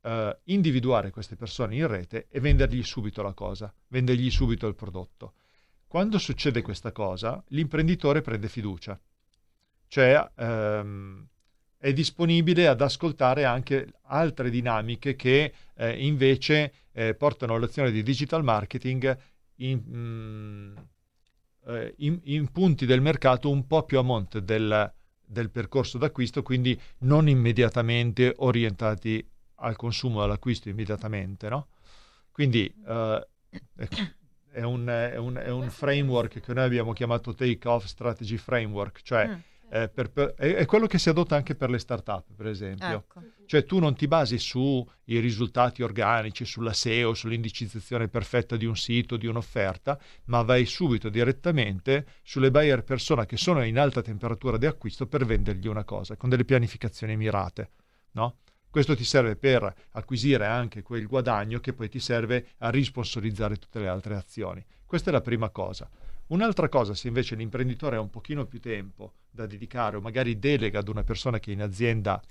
[0.00, 5.34] eh, individuare queste persone in rete e vendergli subito la cosa, vendergli subito il prodotto.
[5.86, 8.98] Quando succede questa cosa, l'imprenditore prende fiducia,
[9.86, 11.26] cioè ehm,
[11.78, 18.42] è disponibile ad ascoltare anche altre dinamiche che eh, invece eh, portano all'azione di digital
[18.42, 19.16] marketing
[19.58, 20.76] in, mm,
[21.66, 24.92] eh, in, in, punti del mercato un po' più a monte del,
[25.24, 31.48] del percorso d'acquisto, quindi non immediatamente orientati al consumo e all'acquisto immediatamente.
[31.48, 31.68] No?
[32.30, 33.28] Quindi eh,
[34.52, 39.00] è, un, è, un, è, un, framework che noi abbiamo chiamato Take Off Strategy Framework,
[39.02, 39.38] cioè mm.
[39.70, 42.86] Eh, per, per, è, è, quello che si adotta anche per le start-up, per esempio.
[42.86, 43.22] Ecco.
[43.44, 49.16] Cioè tu non ti basi sui risultati organici, sulla SEO, sull'indicizzazione perfetta di un sito,
[49.16, 54.66] di un'offerta, ma vai subito direttamente sulle buyer persona che sono in alta temperatura di
[54.66, 57.70] acquisto per vendergli una cosa, con delle pianificazioni mirate.
[58.12, 58.38] No?
[58.70, 63.80] Questo ti serve per acquisire anche quel guadagno che poi ti serve a risponsorizzare tutte
[63.80, 64.64] le altre azioni.
[64.84, 65.88] Questa è la prima cosa.
[66.28, 70.80] Un'altra cosa, se invece l'imprenditore ha un pochino più tempo da dedicare o magari delega
[70.80, 72.22] ad una persona che in azienda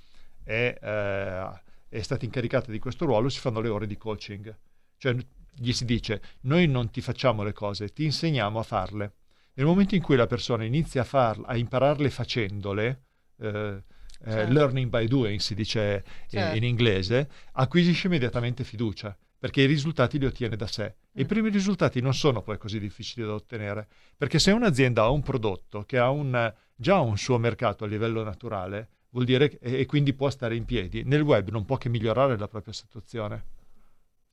[0.43, 4.55] è, eh, è stata incaricata di questo ruolo, si fanno le ore di coaching.
[4.97, 5.15] Cioè
[5.55, 9.13] gli si dice, noi non ti facciamo le cose, ti insegniamo a farle.
[9.53, 13.01] Nel momento in cui la persona inizia a, farla, a impararle facendole,
[13.39, 14.53] eh, eh, Certo.
[14.53, 16.55] learning by doing si dice eh, Certo.
[16.55, 20.85] in inglese, acquisisce immediatamente fiducia perché i risultati li ottiene da sé.
[21.11, 21.27] E i Mm.
[21.27, 25.83] primi risultati non sono poi così difficili da ottenere, perché se un'azienda ha un prodotto
[25.83, 29.85] che ha un, già un suo mercato a livello naturale, vuol dire che- e, e
[29.85, 33.55] quindi può stare in piedi, nel web non può che migliorare la propria situazione.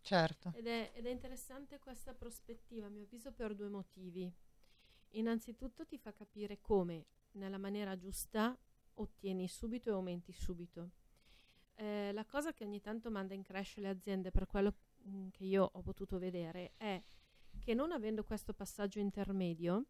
[0.00, 0.52] Certo.
[0.54, 4.30] Ed è, ed è interessante questa prospettiva, a mio avviso, per due motivi.
[5.10, 8.56] Innanzitutto ti fa capire come, nella maniera giusta,
[8.94, 10.90] ottieni subito e aumenti subito.
[11.76, 14.74] Eh, la cosa che ogni tanto manda in crash le aziende, per quello
[15.08, 17.02] mm, che io ho potuto vedere, è
[17.58, 19.86] che non avendo questo passaggio intermedio,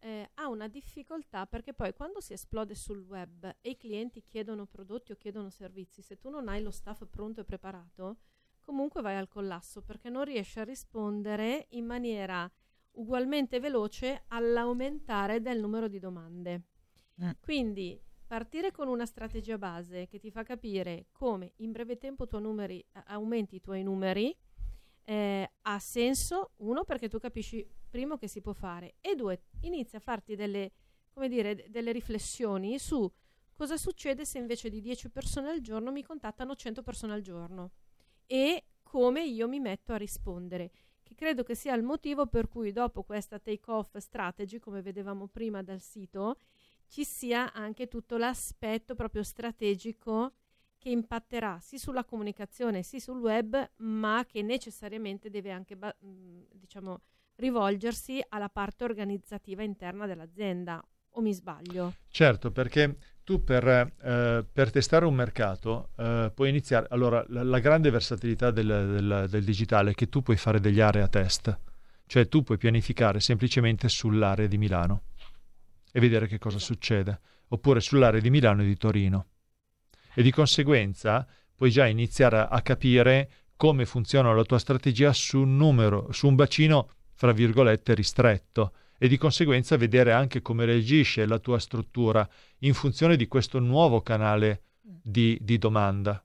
[0.00, 4.66] eh, ha una difficoltà perché poi quando si esplode sul web e i clienti chiedono
[4.66, 8.18] prodotti o chiedono servizi, se tu non hai lo staff pronto e preparato,
[8.60, 12.50] comunque vai al collasso perché non riesci a rispondere in maniera
[12.92, 16.62] ugualmente veloce all'aumentare del numero di domande.
[17.22, 17.30] Mm.
[17.40, 18.00] Quindi
[18.30, 23.56] partire con una strategia base che ti fa capire come in breve tempo numeri, aumenti
[23.56, 24.32] i tuoi numeri
[25.02, 29.98] eh, ha senso, uno perché tu capisci primo che si può fare e due inizia
[29.98, 30.70] a farti delle,
[31.26, 33.10] dire, delle riflessioni su
[33.52, 37.72] cosa succede se invece di 10 persone al giorno mi contattano 100 persone al giorno
[38.26, 40.70] e come io mi metto a rispondere
[41.02, 45.26] che credo che sia il motivo per cui dopo questa take off strategy come vedevamo
[45.26, 46.36] prima dal sito
[46.90, 50.32] ci sia anche tutto l'aspetto proprio strategico
[50.76, 56.46] che impatterà sì sulla comunicazione sì sul web ma che necessariamente deve anche ba- mh,
[56.52, 57.00] diciamo
[57.36, 61.94] rivolgersi alla parte organizzativa interna dell'azienda o mi sbaglio?
[62.08, 66.86] Certo, perché tu per, eh, per testare un mercato eh, puoi iniziare.
[66.90, 70.80] Allora, la, la grande versatilità del, del- del digitale è che tu puoi fare degli
[70.80, 71.58] area test,
[72.06, 75.02] cioè tu puoi pianificare semplicemente sull'area di Milano
[75.92, 79.26] e vedere che cosa succede, oppure sull'area di Milano e di Torino.
[80.14, 85.56] E di conseguenza puoi già iniziare a, capire come funziona la tua strategia su un
[85.56, 91.38] numero, su un bacino, fra virgolette, ristretto e di conseguenza vedere anche come reagisce la
[91.38, 92.26] tua struttura
[92.58, 96.24] in funzione di questo nuovo canale di, di domanda.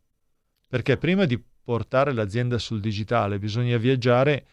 [0.67, 4.45] Perché prima di portare l'azienda sul digitale bisogna viaggiare,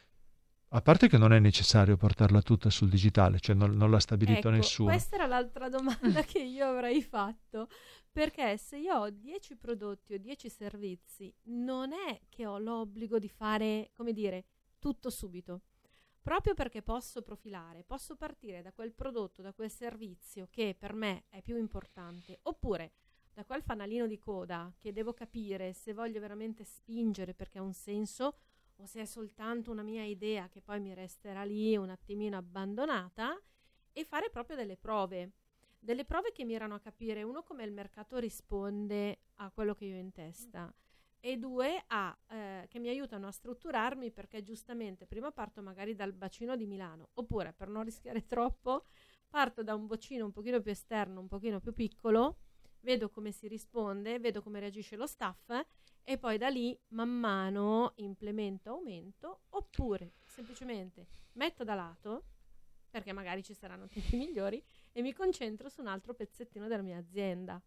[0.74, 4.48] a parte che non è necessario portarla tutta sul digitale, cioè non, non l'ha stabilito
[4.48, 4.90] Ecco, nessuno.
[4.90, 7.68] Questa era l'altra domanda che io avrei fatto.
[8.10, 13.28] Perché se io ho 10 prodotti o 10 servizi, non è che ho l'obbligo di
[13.28, 14.46] fare, come dire,
[14.78, 15.62] tutto subito.
[16.22, 21.24] Proprio perché posso profilare, posso partire da quel prodotto, da quel servizio che per me
[21.28, 22.92] è più importante, oppure
[23.34, 27.72] da quel fanalino di coda che devo capire se voglio veramente spingere perché ha un
[27.72, 28.36] senso
[28.76, 33.40] o se è soltanto una mia idea che poi mi resterà lì un attimino abbandonata
[33.92, 35.32] e fare proprio delle prove.
[35.78, 39.96] Delle prove che mirano a capire uno come il mercato risponde a quello che io
[39.96, 40.72] ho in testa
[41.24, 46.12] e due a, eh, che mi aiutano a strutturarmi perché giustamente prima parto magari dal
[46.12, 48.86] bacino di Milano oppure per non rischiare troppo
[49.28, 52.38] parto da un bacino un pochino più esterno, un pochino più piccolo,
[52.82, 55.50] vedo come si risponde, vedo come reagisce lo staff
[56.04, 62.24] e poi da lì man mano implemento aumento oppure semplicemente metto da lato
[62.90, 66.98] perché magari ci saranno tempi migliori e mi concentro su un altro pezzettino della mia
[66.98, 67.60] azienda.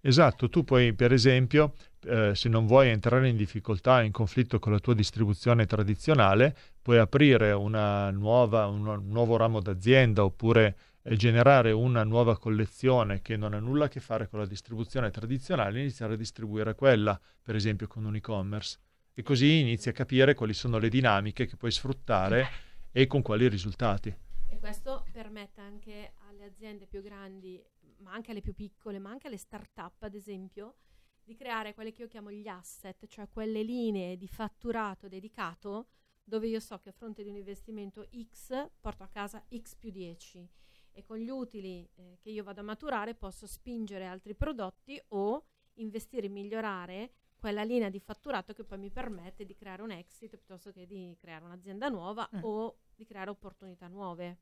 [0.00, 4.72] Esatto, tu puoi per esempio, eh, se non vuoi entrare in difficoltà, in conflitto con
[4.72, 10.76] la tua distribuzione tradizionale, puoi aprire una nuova, un, un nuovo ramo d'azienda oppure
[11.12, 15.80] generare una nuova collezione che non ha nulla a che fare con la distribuzione tradizionale
[15.80, 18.78] iniziare a distribuire quella, per esempio con un e-commerce.
[19.12, 22.48] E così inizi a capire quali sono le dinamiche che puoi sfruttare
[22.90, 24.12] e con quali risultati.
[24.48, 27.62] E questo permette anche alle aziende più grandi,
[27.98, 30.76] ma anche alle più piccole, ma anche alle start-up, ad esempio,
[31.22, 35.88] di creare quelle che io chiamo gli asset, cioè quelle linee di fatturato dedicato
[36.26, 39.90] dove io so che a fronte di un investimento X porto a casa X più
[39.90, 40.48] 10
[40.94, 45.44] e con gli utili eh, che io vado a maturare posso spingere altri prodotti o
[45.74, 50.30] investire in migliorare quella linea di fatturato che poi mi permette di creare un exit
[50.30, 52.38] piuttosto che di creare un'azienda nuova Mm.
[52.42, 54.38] o di creare opportunità nuove.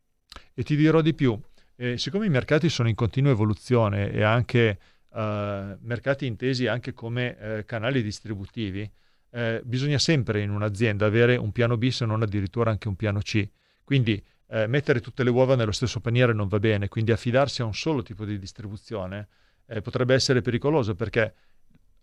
[0.54, 1.38] E ti dirò di più,
[1.76, 4.78] eh, siccome i mercati sono in continua evoluzione e anche
[5.14, 8.88] eh, mercati intesi anche come eh, canali distributivi,
[9.30, 13.20] eh, bisogna sempre in un'azienda avere un piano B se non addirittura anche un piano
[13.20, 13.46] C.
[13.82, 14.22] Quindi
[14.52, 17.74] eh, mettere tutte le uova nello stesso paniere non va bene, quindi affidarsi a un
[17.74, 19.28] solo tipo di distribuzione
[19.66, 21.34] eh, potrebbe essere pericoloso perché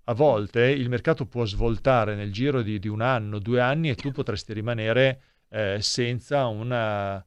[0.05, 3.95] a volte il mercato può svoltare nel giro di, di un anno, due anni e
[3.95, 7.23] tu potresti rimanere eh, senza una,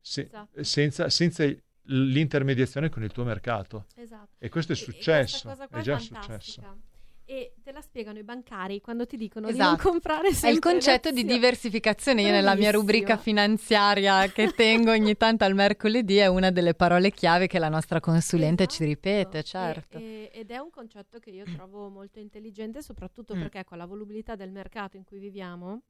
[0.00, 0.64] se- Esatto.
[0.64, 1.44] senza, senza
[1.86, 3.84] l'intermediazione con il tuo mercato.
[3.96, 4.36] Esatto.
[4.38, 6.38] E questo è successo, questa cosa qua è già fantastica.
[6.38, 6.90] successo.
[7.24, 9.68] E te la spiegano i bancari quando ti dicono di Esatto.
[9.70, 12.22] non comprare È il sempre concetto di diversificazione.
[12.22, 17.10] Io nella mia rubrica finanziaria che tengo ogni tanto al mercoledì è una delle parole
[17.12, 19.98] chiave che la nostra consulente ci ripete, E- certo.
[19.98, 23.40] e- ed è un concetto che io trovo molto intelligente, soprattutto Mm.
[23.40, 25.82] perché con la volubilità del mercato in cui viviamo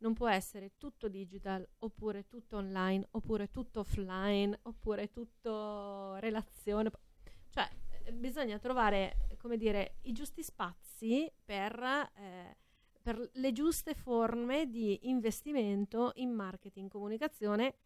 [0.00, 6.90] non può essere tutto digital, oppure tutto online, oppure tutto offline, oppure tutto relazione.
[7.50, 7.68] Cioè,
[8.12, 11.80] bisogna trovare, come dire, i giusti spazi per,
[12.16, 12.56] eh,
[13.02, 17.76] per le giuste forme di investimento in marketing, comunicazione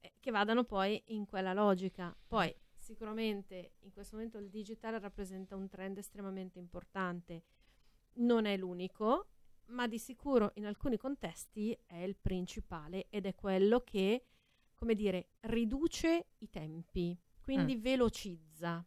[0.00, 2.14] eh, che vadano poi in quella logica.
[2.26, 7.44] Poi sicuramente in questo momento il digital rappresenta un trend estremamente importante.
[8.14, 9.28] Non è l'unico,
[9.66, 14.26] ma di sicuro in alcuni contesti è il principale ed è quello che,
[14.74, 18.84] come dire, riduce i tempi, quindi velocizza.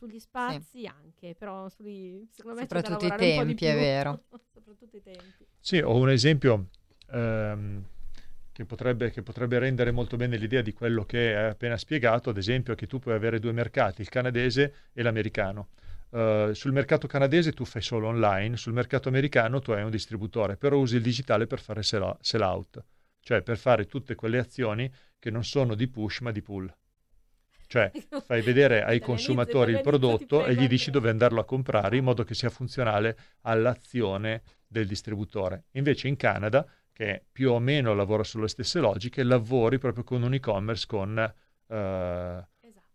[0.00, 3.54] Sugli spazi anche, però sugli, secondo me c'è da Soprattutto i lavorare un po' di
[3.54, 4.22] tempi, è vero.
[4.54, 5.46] Soprattutto i tempi.
[5.60, 6.68] Sì, ho un esempio
[7.10, 7.84] ehm,
[8.50, 12.38] che, potrebbe, che potrebbe rendere molto bene l'idea di quello che hai appena spiegato, ad
[12.38, 15.68] esempio che tu puoi avere due mercati, il canadese e l'americano.
[16.12, 20.56] Eh, sul mercato canadese tu fai solo online, sul mercato americano tu hai un distributore,
[20.56, 22.82] però usi il digitale per fare sell, sell out,
[23.20, 26.74] cioè per fare tutte quelle azioni che non sono di push ma di pull.
[27.70, 27.92] Cioè
[28.26, 32.24] fai vedere ai consumatori il prodotto e gli dici dove andarlo a comprare in modo
[32.24, 35.66] che sia funzionale all'azione del distributore.
[35.72, 40.34] Invece in Canada, che più o meno lavora sulle stesse logiche, lavori proprio con un
[40.34, 42.48] e-commerce con, eh,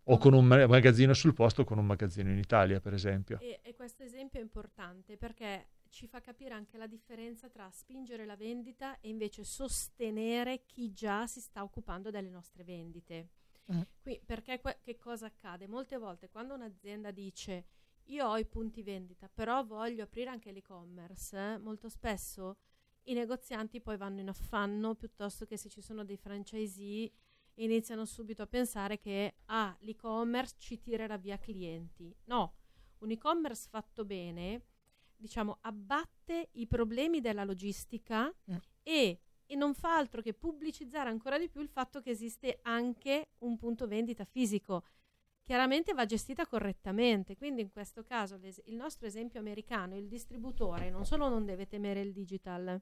[0.04, 3.40] o con un ma- magazzino sul posto o con un magazzino in Italia, per esempio.
[3.40, 8.26] E, e questo esempio è importante perché ci fa capire anche la differenza tra spingere
[8.26, 13.30] la vendita e invece sostenere chi già si sta occupando delle nostre vendite.
[13.74, 13.82] Mm.
[14.02, 15.68] Qui, perché que- che cosa accade?
[15.68, 17.66] Molte volte quando un'azienda dice
[18.10, 22.58] io ho i punti vendita, però voglio aprire anche l'e-commerce, eh, molto spesso
[23.08, 27.12] i negozianti poi vanno in affanno piuttosto che se ci sono dei franchisee
[27.56, 32.16] iniziano subito a pensare che ah, l'e-commerce ci tirerà via clienti.
[32.26, 32.56] No,
[33.00, 34.66] un e-commerce fatto bene,
[35.16, 38.56] diciamo, abbatte i problemi della logistica Mm.
[38.84, 43.30] e, e non fa altro che pubblicizzare ancora di più il fatto che esiste anche
[43.40, 44.84] un punto vendita fisico.
[45.44, 51.06] Chiaramente va gestita correttamente, quindi in questo caso il nostro esempio americano, il distributore non
[51.06, 52.82] solo non deve temere il digital,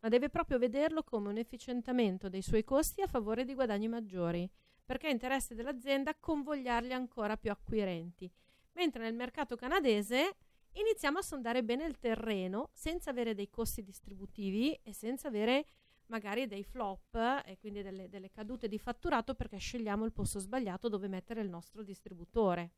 [0.00, 4.48] ma deve proprio vederlo come un efficientamento dei suoi costi a favore di guadagni maggiori,
[4.84, 8.30] perché è interesse dell'azienda convogliarli ancora più acquirenti.
[8.74, 10.36] Mentre nel mercato canadese
[10.72, 15.66] iniziamo a sondare bene il terreno senza avere dei costi distributivi e senza avere
[16.06, 20.88] magari dei flop e quindi delle, delle cadute di fatturato perché scegliamo il posto sbagliato
[20.88, 22.70] dove mettere il nostro distributore.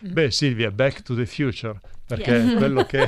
[0.00, 2.56] Beh, Silvia, back to the future, perché Yes.
[2.58, 3.06] quello, che,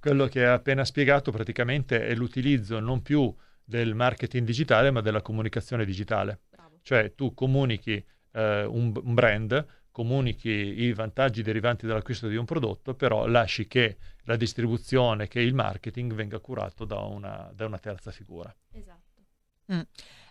[0.00, 5.22] quello che hai appena spiegato praticamente è l'utilizzo non più del marketing digitale, ma della
[5.22, 6.40] comunicazione digitale.
[6.82, 12.94] Cioè tu comunichi eh, un, un brand, comunichi i vantaggi derivanti dall'acquisto di un prodotto,
[12.94, 18.10] però lasci che la distribuzione, che il marketing venga curato da una, da una terza
[18.10, 18.52] figura.
[18.72, 19.22] Esatto.
[19.72, 19.80] Mm.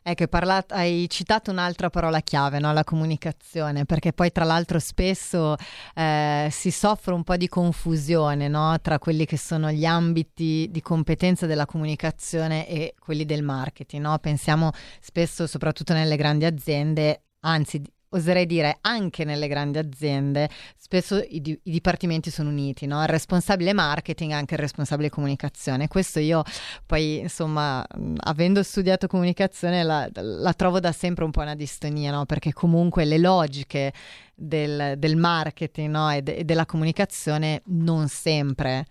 [0.05, 2.73] Ecco, hai, parlato- hai citato un'altra parola chiave, no?
[2.73, 5.55] la comunicazione, perché poi tra l'altro spesso
[5.95, 8.77] eh, si soffre un po' di confusione no?
[8.81, 14.03] tra quelli che sono gli ambiti di competenza della comunicazione e quelli del marketing.
[14.03, 14.19] no?
[14.19, 17.81] Pensiamo spesso, soprattutto nelle grandi aziende, anzi
[18.13, 23.01] oserei dire anche nelle grandi aziende, spesso i, di- i dipartimenti sono uniti, no?
[23.01, 25.87] il responsabile marketing e anche il responsabile comunicazione.
[25.87, 26.43] Questo io
[26.85, 27.85] poi, insomma,
[28.17, 32.25] avendo studiato comunicazione la, la trovo da sempre un po' una distonia, no?
[32.25, 33.93] perché comunque le logiche
[34.35, 36.11] del, del marketing no?
[36.11, 38.85] e, de- e della comunicazione non sempre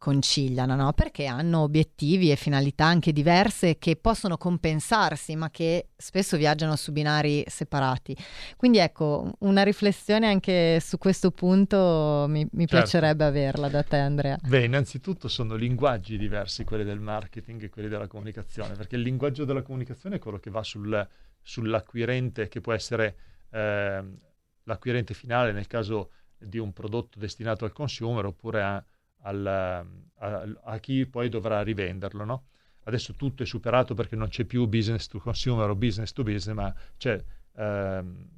[0.00, 0.94] conciliano, no?
[0.94, 6.90] perché hanno obiettivi e finalità anche diverse che possono compensarsi, ma che spesso viaggiano su
[6.90, 8.16] binari separati.
[8.56, 12.76] Quindi ecco, una riflessione anche su questo punto mi, mi Certo.
[12.76, 14.38] piacerebbe averla da te, Andrea.
[14.42, 19.44] Beh, innanzitutto sono linguaggi diversi quelli del marketing e quelli della comunicazione, perché il linguaggio
[19.44, 21.06] della comunicazione è quello che va sul-
[21.42, 23.16] sull'acquirente, che può essere
[23.50, 24.16] ehm,
[24.64, 28.82] l'acquirente finale nel caso di un prodotto destinato al consumer oppure a,
[29.22, 32.24] al- a- a chi poi dovrà rivenderlo.
[32.24, 32.44] no?
[32.84, 36.56] Adesso tutto è superato perché non c'è più business to consumer o business to business,
[36.56, 37.22] ma c'è
[37.56, 38.28] ehm,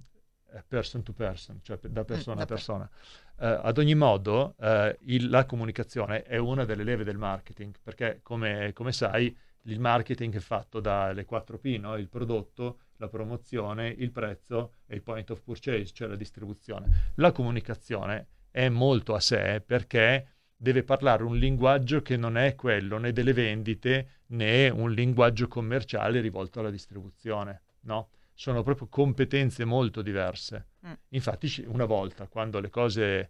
[0.66, 2.91] person to person, cioè da persona da a per- persona.
[3.39, 8.20] Eh, ad ogni modo, eh, il- la comunicazione è una delle leve del marketing, perché
[8.22, 9.35] come, come sai,
[9.66, 11.97] il marketing è fatto dalle 4P, no?
[11.97, 17.12] il prodotto, la promozione, il prezzo e il point of purchase, cioè la distribuzione.
[17.16, 20.26] La comunicazione è molto a sé perché
[20.62, 26.20] deve parlare un linguaggio che non è quello né delle vendite né un linguaggio commerciale
[26.20, 28.10] rivolto alla distribuzione, no?
[28.32, 30.68] Sono proprio competenze molto diverse.
[30.86, 30.92] Mm.
[31.08, 33.28] Infatti una volta, quando le cose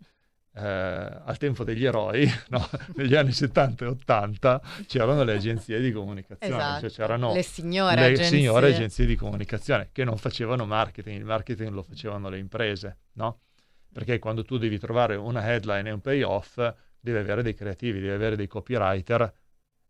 [0.53, 2.69] eh, al tempo degli eroi, no?
[2.97, 6.81] negli anni 70 e 80, c'erano le agenzie di comunicazione, cioè Esatto.
[6.81, 8.25] cioè c'erano Le signore le agenzie.
[8.39, 13.41] signore agenzie di comunicazione che non facevano marketing, il marketing lo facevano le imprese, no?
[13.91, 18.13] Perché quando tu devi trovare una headline e un payoff, devi avere dei creativi, devi
[18.13, 19.35] avere dei copywriter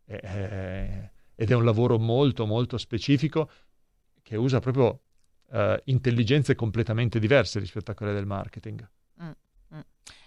[0.05, 3.49] e- e- ed è un lavoro molto molto specifico
[4.21, 5.01] che usa proprio
[5.51, 8.87] eh, intelligenze completamente diverse rispetto a quelle del marketing.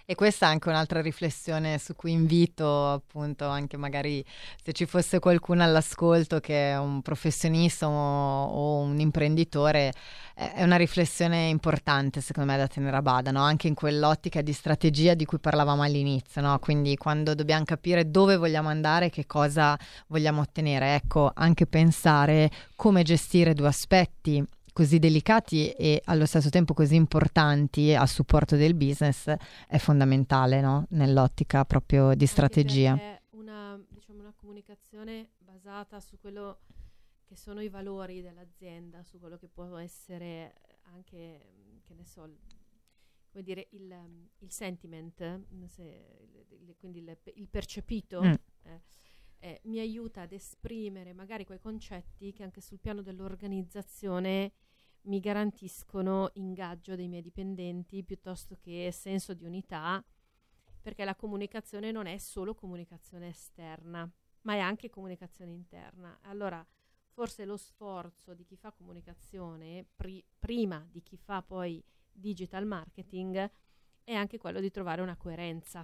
[0.09, 4.23] E questa è anche un'altra riflessione su cui invito appunto anche magari
[4.63, 9.91] se ci fosse qualcuno all'ascolto che è un professionista o, un imprenditore,
[10.33, 13.41] è una riflessione importante secondo me da tenere a bada, no?
[13.41, 16.57] anche in quell'ottica di strategia di cui parlavamo all'inizio, no?
[16.59, 19.77] quindi quando dobbiamo capire dove vogliamo andare, che cosa
[20.07, 24.41] vogliamo ottenere, ecco anche pensare come gestire due aspetti
[24.77, 29.27] così delicati e allo stesso tempo così importanti a supporto del business
[29.67, 30.85] è fondamentale no?
[30.89, 32.93] nell'ottica proprio di strategia.
[33.31, 36.59] Una, diciamo, una comunicazione basata su quello
[37.25, 40.53] che sono i valori dell'azienda, su quello che può essere
[40.93, 42.29] anche, che ne so,
[43.31, 43.91] come dire, il,
[44.37, 48.33] il sentiment, se- il- quindi il, il percepito, Mm.
[48.61, 48.81] eh,
[49.39, 54.51] eh, mi aiuta ad esprimere magari quei concetti che anche sul piano dell'organizzazione
[55.03, 60.03] mi garantiscono ingaggio dei miei dipendenti piuttosto che senso di unità,
[60.81, 64.09] perché la comunicazione non è solo comunicazione esterna,
[64.41, 66.17] ma è anche comunicazione interna.
[66.23, 66.65] Allora,
[67.09, 73.51] forse lo sforzo di chi fa comunicazione pri- prima di chi fa poi digital marketing
[74.03, 75.81] è anche quello di trovare una coerenza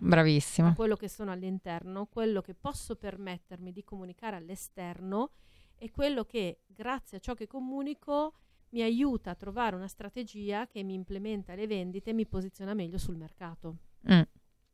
[0.63, 5.31] tra quello che sono all'interno, quello che posso permettermi di comunicare all'esterno
[5.75, 8.35] e quello che, grazie a ciò che comunico,
[8.73, 12.97] mi aiuta a trovare una strategia che mi implementa le vendite e mi posiziona meglio
[12.97, 13.77] sul mercato.
[14.11, 14.21] Mm.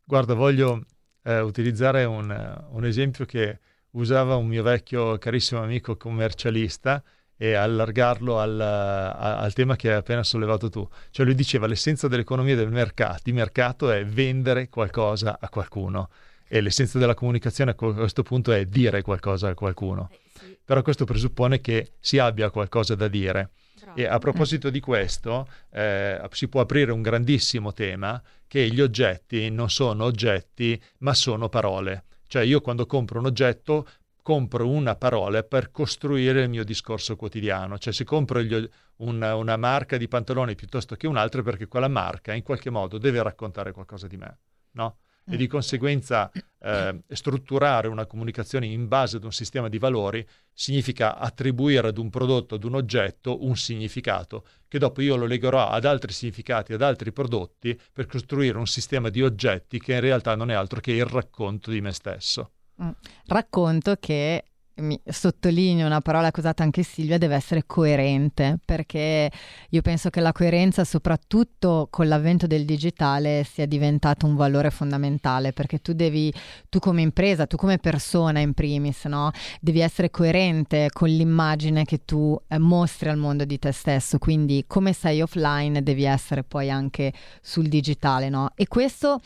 [0.03, 0.85] Guarda, voglio
[1.23, 3.59] eh, utilizzare un, eh, un esempio che
[3.91, 7.03] usava un mio vecchio carissimo amico commercialista
[7.35, 10.87] e allargarlo al, a- al tema che hai appena sollevato tu.
[11.09, 16.09] Cioè lui diceva l'essenza dell'economia del mercato, di mercato è vendere qualcosa a qualcuno
[16.49, 20.09] e l'essenza della comunicazione a que- a questo punto è dire qualcosa a qualcuno.
[20.11, 23.51] Eh, sì, Però questo presuppone che si abbia qualcosa da dire.
[23.95, 29.49] E a proposito di questo, eh, si può aprire un grandissimo tema che gli oggetti
[29.49, 32.03] non sono oggetti, ma sono parole.
[32.27, 33.87] Cioè io quando compro un oggetto
[34.21, 37.79] compro una parola per costruire il mio discorso quotidiano.
[37.79, 42.33] Cioè se compro gli una, una marca di pantaloni piuttosto che un'altra perché quella marca
[42.33, 44.37] in qualche modo deve raccontare qualcosa di me,
[44.71, 44.97] no?
[45.29, 51.17] E di conseguenza eh, strutturare una comunicazione in base ad un sistema di valori significa
[51.17, 55.85] attribuire ad un prodotto, ad un oggetto, un significato, che dopo io lo legherò ad
[55.85, 60.51] altri significati, ad altri prodotti, per costruire un sistema di oggetti che in realtà non
[60.51, 62.51] è altro che il racconto di me stesso.
[62.81, 62.89] Mm.
[63.27, 64.43] Racconto che
[64.79, 69.31] mi sottolineo una parola che ha usato anche Silvia, deve essere coerente, perché
[69.69, 75.53] io penso che la coerenza, soprattutto con l'avvento del digitale, sia diventato un valore fondamentale,
[75.53, 76.33] perché tu devi,
[76.69, 79.31] tu come impresa, tu come persona in primis, no?
[79.59, 84.63] devi essere coerente con l'immagine che tu eh, mostri al mondo di te stesso, quindi
[84.67, 88.51] come sei offline devi essere poi anche sul digitale, no?
[88.55, 89.21] E questo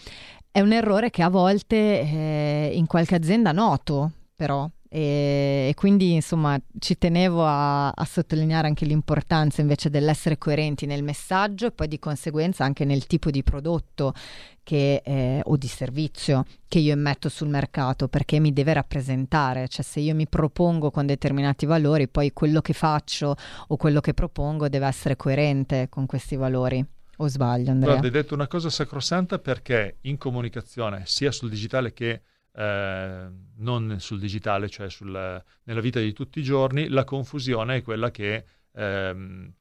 [0.51, 4.70] è un errore che a volte eh, in qualche azienda noto, però.
[4.95, 11.65] E, quindi insomma ci tenevo a, a sottolineare anche l'importanza invece dell'essere coerenti nel messaggio
[11.65, 14.13] e poi di conseguenza anche nel tipo di prodotto
[14.61, 19.83] che, eh, o di servizio che io immetto sul mercato perché mi deve rappresentare, cioè
[19.83, 23.35] se io mi propongo con determinati valori poi quello che faccio
[23.69, 26.85] o quello che propongo deve essere coerente con questi valori.
[27.17, 27.93] O sbaglio Andrea?
[27.93, 32.21] Guarda, hai detto una cosa sacrosanta perché in comunicazione, sia sul digitale che
[32.56, 33.28] eh,
[33.58, 38.12] non sul digitale, cioè sul- nella vita di tutti i giorni, la confusione è quella
[38.12, 38.45] che
[38.76, 39.54] ehm,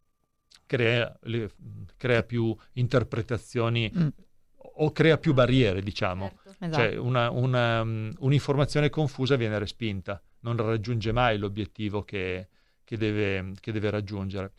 [0.67, 1.51] crea, le-
[1.97, 4.09] crea più interpretazioni Mm.
[4.75, 6.29] o crea più barriere, diciamo.
[6.29, 6.65] Certo.
[6.65, 6.77] Esatto.
[6.77, 12.49] Cioè una- una, mm, un'informazione confusa viene respinta, non raggiunge mai l'obiettivo che,
[12.85, 14.53] che deve, che deve raggiungere.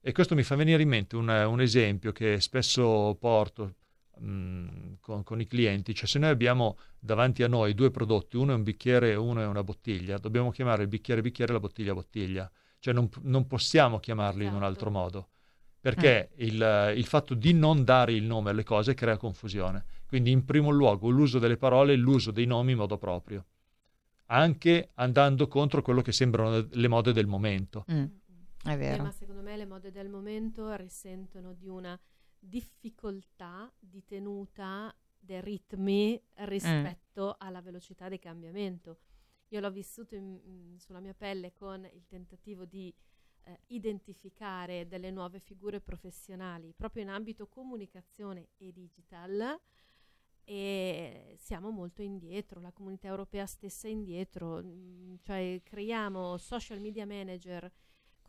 [0.00, 3.74] E questo mi fa venire in mente un, un esempio che spesso porto
[4.20, 8.54] con, con i clienti, cioè se noi abbiamo davanti a noi due prodotti, uno è
[8.54, 11.94] un bicchiere e uno è una bottiglia, dobbiamo chiamare il bicchiere bicchiere e la bottiglia
[11.94, 12.50] bottiglia.
[12.78, 14.66] cioè non, non possiamo chiamarli in un Esatto.
[14.70, 15.28] altro modo,
[15.80, 16.34] perché Mm.
[16.46, 19.84] il, il fatto di non dare il nome alle cose crea confusione.
[20.06, 23.44] Quindi in primo luogo l'uso delle parole e l'uso dei nomi in modo proprio,
[24.26, 27.84] anche andando contro quello che sembrano le mode del momento.
[27.92, 28.04] Mm,
[28.64, 29.02] è Eh, vero.
[29.02, 31.98] ma secondo me le mode del momento risentono di una
[32.40, 38.98] difficoltà di tenuta dei ritmi rispetto alla velocità di cambiamento.
[39.48, 42.92] Io l'ho vissuto in- in- sulla mia pelle con il tentativo di
[43.44, 49.58] eh, identificare delle nuove figure professionali proprio in ambito comunicazione e digital
[50.44, 57.06] e siamo molto indietro, la comunità europea stessa è indietro, mm, cioè creiamo social media
[57.06, 57.70] manager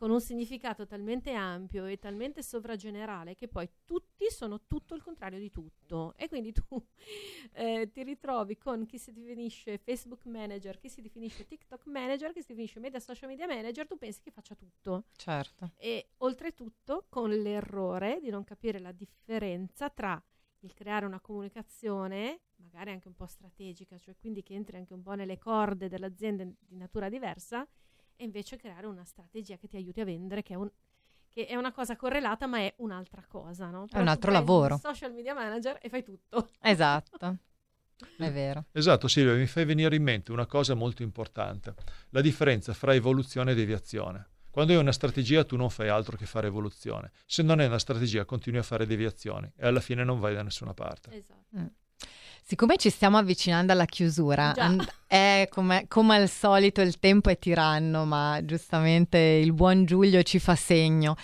[0.02, 5.38] con un significato talmente ampio e talmente sovragenerale che poi tutti sono tutto il contrario
[5.38, 6.64] di tutto e quindi tu
[7.54, 12.40] eh, ti ritrovi con chi si definisce Facebook manager, chi si definisce TikTok manager, chi
[12.40, 15.70] si definisce media social media manager, tu pensi che faccia tutto Certo.
[15.76, 20.20] e oltretutto con l'errore di non capire la differenza tra
[20.64, 25.02] il creare una comunicazione, magari anche un po' strategica, cioè quindi che entri anche un
[25.02, 27.64] po' nelle corde dell'azienda di natura diversa,
[28.16, 30.70] e invece creare una strategia che ti aiuti a vendere, che è, un-
[31.28, 33.86] che è una cosa correlata, ma è un'altra cosa, no?
[33.86, 34.74] Però un tu altro lavoro.
[34.74, 36.50] un social media manager e fai tutto.
[36.60, 37.38] Esatto.
[38.16, 38.64] È vero.
[38.72, 41.74] Esatto, Silvia, mi fai venire in mente una cosa molto importante,
[42.10, 44.28] la differenza fra evoluzione e deviazione.
[44.50, 47.78] Quando hai una strategia tu non fai altro che fare evoluzione, se non hai una
[47.78, 51.14] strategia continui a fare deviazioni e alla fine non vai da nessuna parte.
[51.14, 51.70] Esatto.
[52.44, 57.38] Siccome ci stiamo avvicinando alla chiusura, and- è come, come al solito il tempo è
[57.38, 61.16] tiranno, ma giustamente il buon Giulio ci fa segno.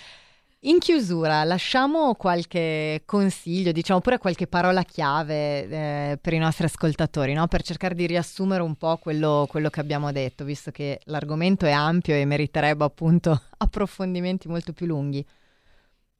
[0.63, 7.33] In chiusura lasciamo qualche consiglio, diciamo pure qualche parola chiave eh, per i nostri ascoltatori,
[7.33, 7.47] no?
[7.47, 11.71] per cercare di riassumere un po' quello, quello che abbiamo detto, visto che l'argomento è
[11.71, 15.25] ampio e meriterebbe appunto approfondimenti molto più lunghi.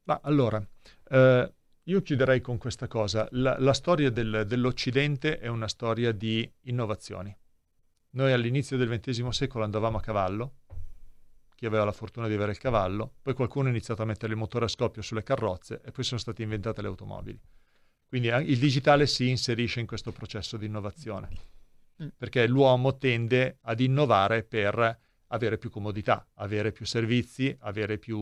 [0.04, 0.62] Ma allora,
[1.10, 1.52] eh,
[1.84, 3.26] io chiuderei con questa cosa.
[3.32, 7.34] La, la storia del- dell'Occidente è una storia di innovazioni.
[8.10, 10.54] Noi all'inizio del XX secolo andavamo a cavallo,
[11.54, 14.38] chi aveva la fortuna di avere il cavallo, poi qualcuno ha iniziato a mettere il
[14.38, 17.38] motore a scoppio sulle carrozze e poi sono state inventate le automobili.
[18.08, 21.28] Quindi il digitale si inserisce in questo processo di innovazione,
[22.02, 22.08] Mm.
[22.16, 28.18] perché l'uomo tende ad innovare per avere più comodità, avere più servizi, avere più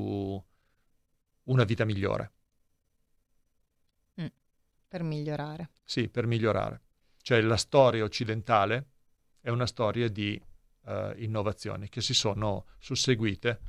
[1.45, 2.33] una vita migliore.
[4.89, 5.70] Per migliorare.
[5.84, 6.80] Sì, per migliorare.
[7.20, 8.93] Cioè la storia occidentale
[9.41, 10.41] è una storia di
[10.86, 13.61] eh, innovazioni che si sono susseguite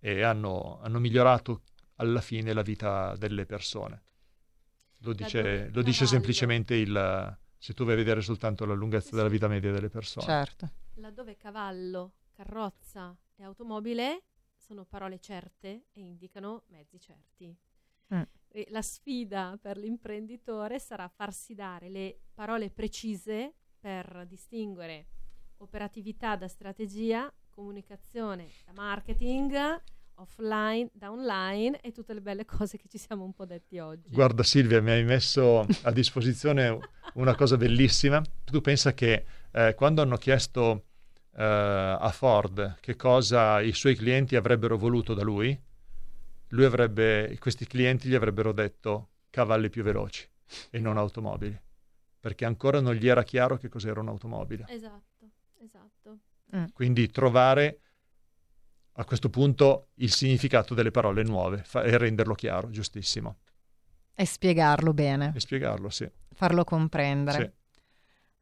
[0.00, 1.62] e hanno, hanno migliorato
[1.96, 4.02] alla fine la vita delle persone.
[5.00, 7.38] Lo dice, lo dice semplicemente il...
[7.56, 10.26] se tu vai a vedere soltanto la lunghezza della vita media delle persone.
[10.26, 10.70] Certo.
[10.94, 14.24] Laddove cavallo, carrozza e automobile
[14.56, 17.56] sono parole certe e indicano mezzi certi.
[18.14, 18.22] Mm.
[18.68, 25.08] La sfida per l'imprenditore sarà farsi dare le parole precise per distinguere
[25.58, 29.54] operatività da strategia, comunicazione da marketing,
[30.14, 34.08] offline da online e tutte le belle cose che ci siamo un po' detti oggi.
[34.08, 36.78] Guarda Silvia, mi hai messo a disposizione
[37.14, 38.22] una cosa bellissima.
[38.44, 40.84] Tu pensa che eh, quando hanno chiesto
[41.36, 45.58] eh, a Ford che cosa i suoi clienti avrebbero voluto da lui,
[46.48, 50.28] lui avrebbe, questi clienti gli avrebbero detto cavalli più veloci
[50.70, 51.58] e non automobili,
[52.20, 54.64] perché ancora non gli era chiaro che cos'era un'automobile.
[54.68, 56.18] Esatto, esatto.
[56.72, 57.80] Quindi trovare
[58.92, 63.40] a questo punto il significato delle parole nuove fa- e renderlo chiaro, giustissimo.
[64.14, 66.10] E spiegarlo bene, E spiegarlo, sì.
[66.32, 67.44] farlo comprendere.
[67.44, 67.64] Sì.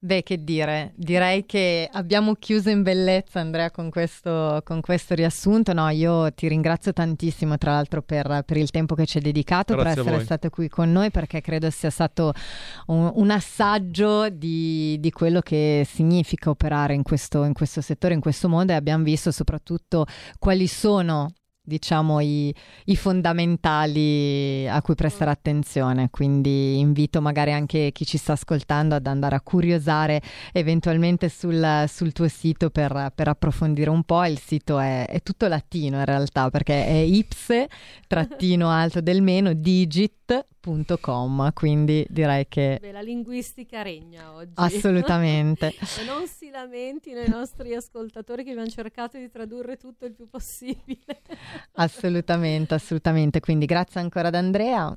[0.04, 5.72] Beh, che dire, direi che abbiamo chiuso in bellezza Andrea con questo, con questo riassunto.
[5.72, 9.74] No, io ti ringrazio tantissimo tra l'altro per, per il tempo che ci hai dedicato,
[9.74, 12.34] Grazie per essere stato qui con noi perché credo sia stato
[12.88, 18.20] un, un assaggio di, di quello che significa operare in questo, in questo settore, in
[18.20, 20.04] questo mondo e abbiamo visto soprattutto
[20.38, 21.32] quali sono
[21.64, 22.54] diciamo i,
[22.84, 26.10] i fondamentali a cui prestare attenzione.
[26.10, 30.20] Quindi invito magari anche chi ci sta ascoltando ad andare a curiosare
[30.52, 35.48] eventualmente sul, sul tuo sito per, per approfondire un po' il sito è, è tutto
[35.48, 37.68] latino in realtà perché è ipse
[38.06, 39.52] trattino alto del meno
[40.26, 44.52] digit.com quindi direi che Beh, la linguistica regna oggi.
[44.54, 45.68] assolutamente
[46.00, 50.28] e non si lamentino i nostri ascoltatori che abbiamo cercato di tradurre tutto il più
[50.28, 51.20] possibile.
[51.74, 54.96] assolutamente assolutamente quindi grazie ancora ad Andrea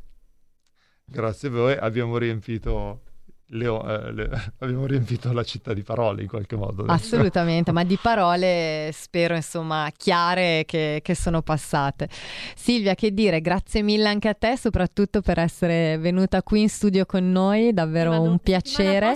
[1.10, 3.04] Grazie a voi, abbiamo riempito
[3.50, 4.30] le eh, le-
[4.60, 6.86] abbiamo riempito la città di parole in qualche modo.
[6.86, 12.10] Assolutamente, ma di parole spero insomma chiare che, che sono passate.
[12.56, 17.06] Silvia, che dire, grazie mille anche a te, soprattutto per essere venuta qui in studio
[17.06, 19.16] con noi, davvero un piacere.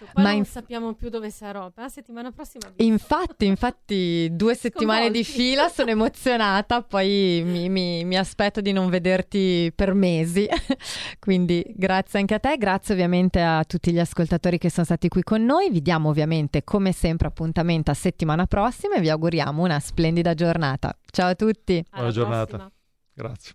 [0.00, 1.70] Prossima abisso, poi Ma non in- sappiamo più dove sarò.
[1.74, 2.70] La settimana prossima.
[2.76, 8.88] Infatti, infatti, due settimane di fila sono emozionata, poi mi, mi- mi aspetto di non
[8.88, 10.48] vederti per mesi.
[11.18, 15.22] Quindi grazie anche a te, grazie ovviamente a tutti gli ascoltatori che sono stati qui
[15.22, 15.70] con noi.
[15.70, 20.96] Vi diamo ovviamente come sempre appuntamento a settimana prossima e vi auguriamo una splendida giornata.
[21.10, 21.84] Ciao a tutti.
[21.90, 22.70] Buona giornata.
[23.12, 23.54] Grazie.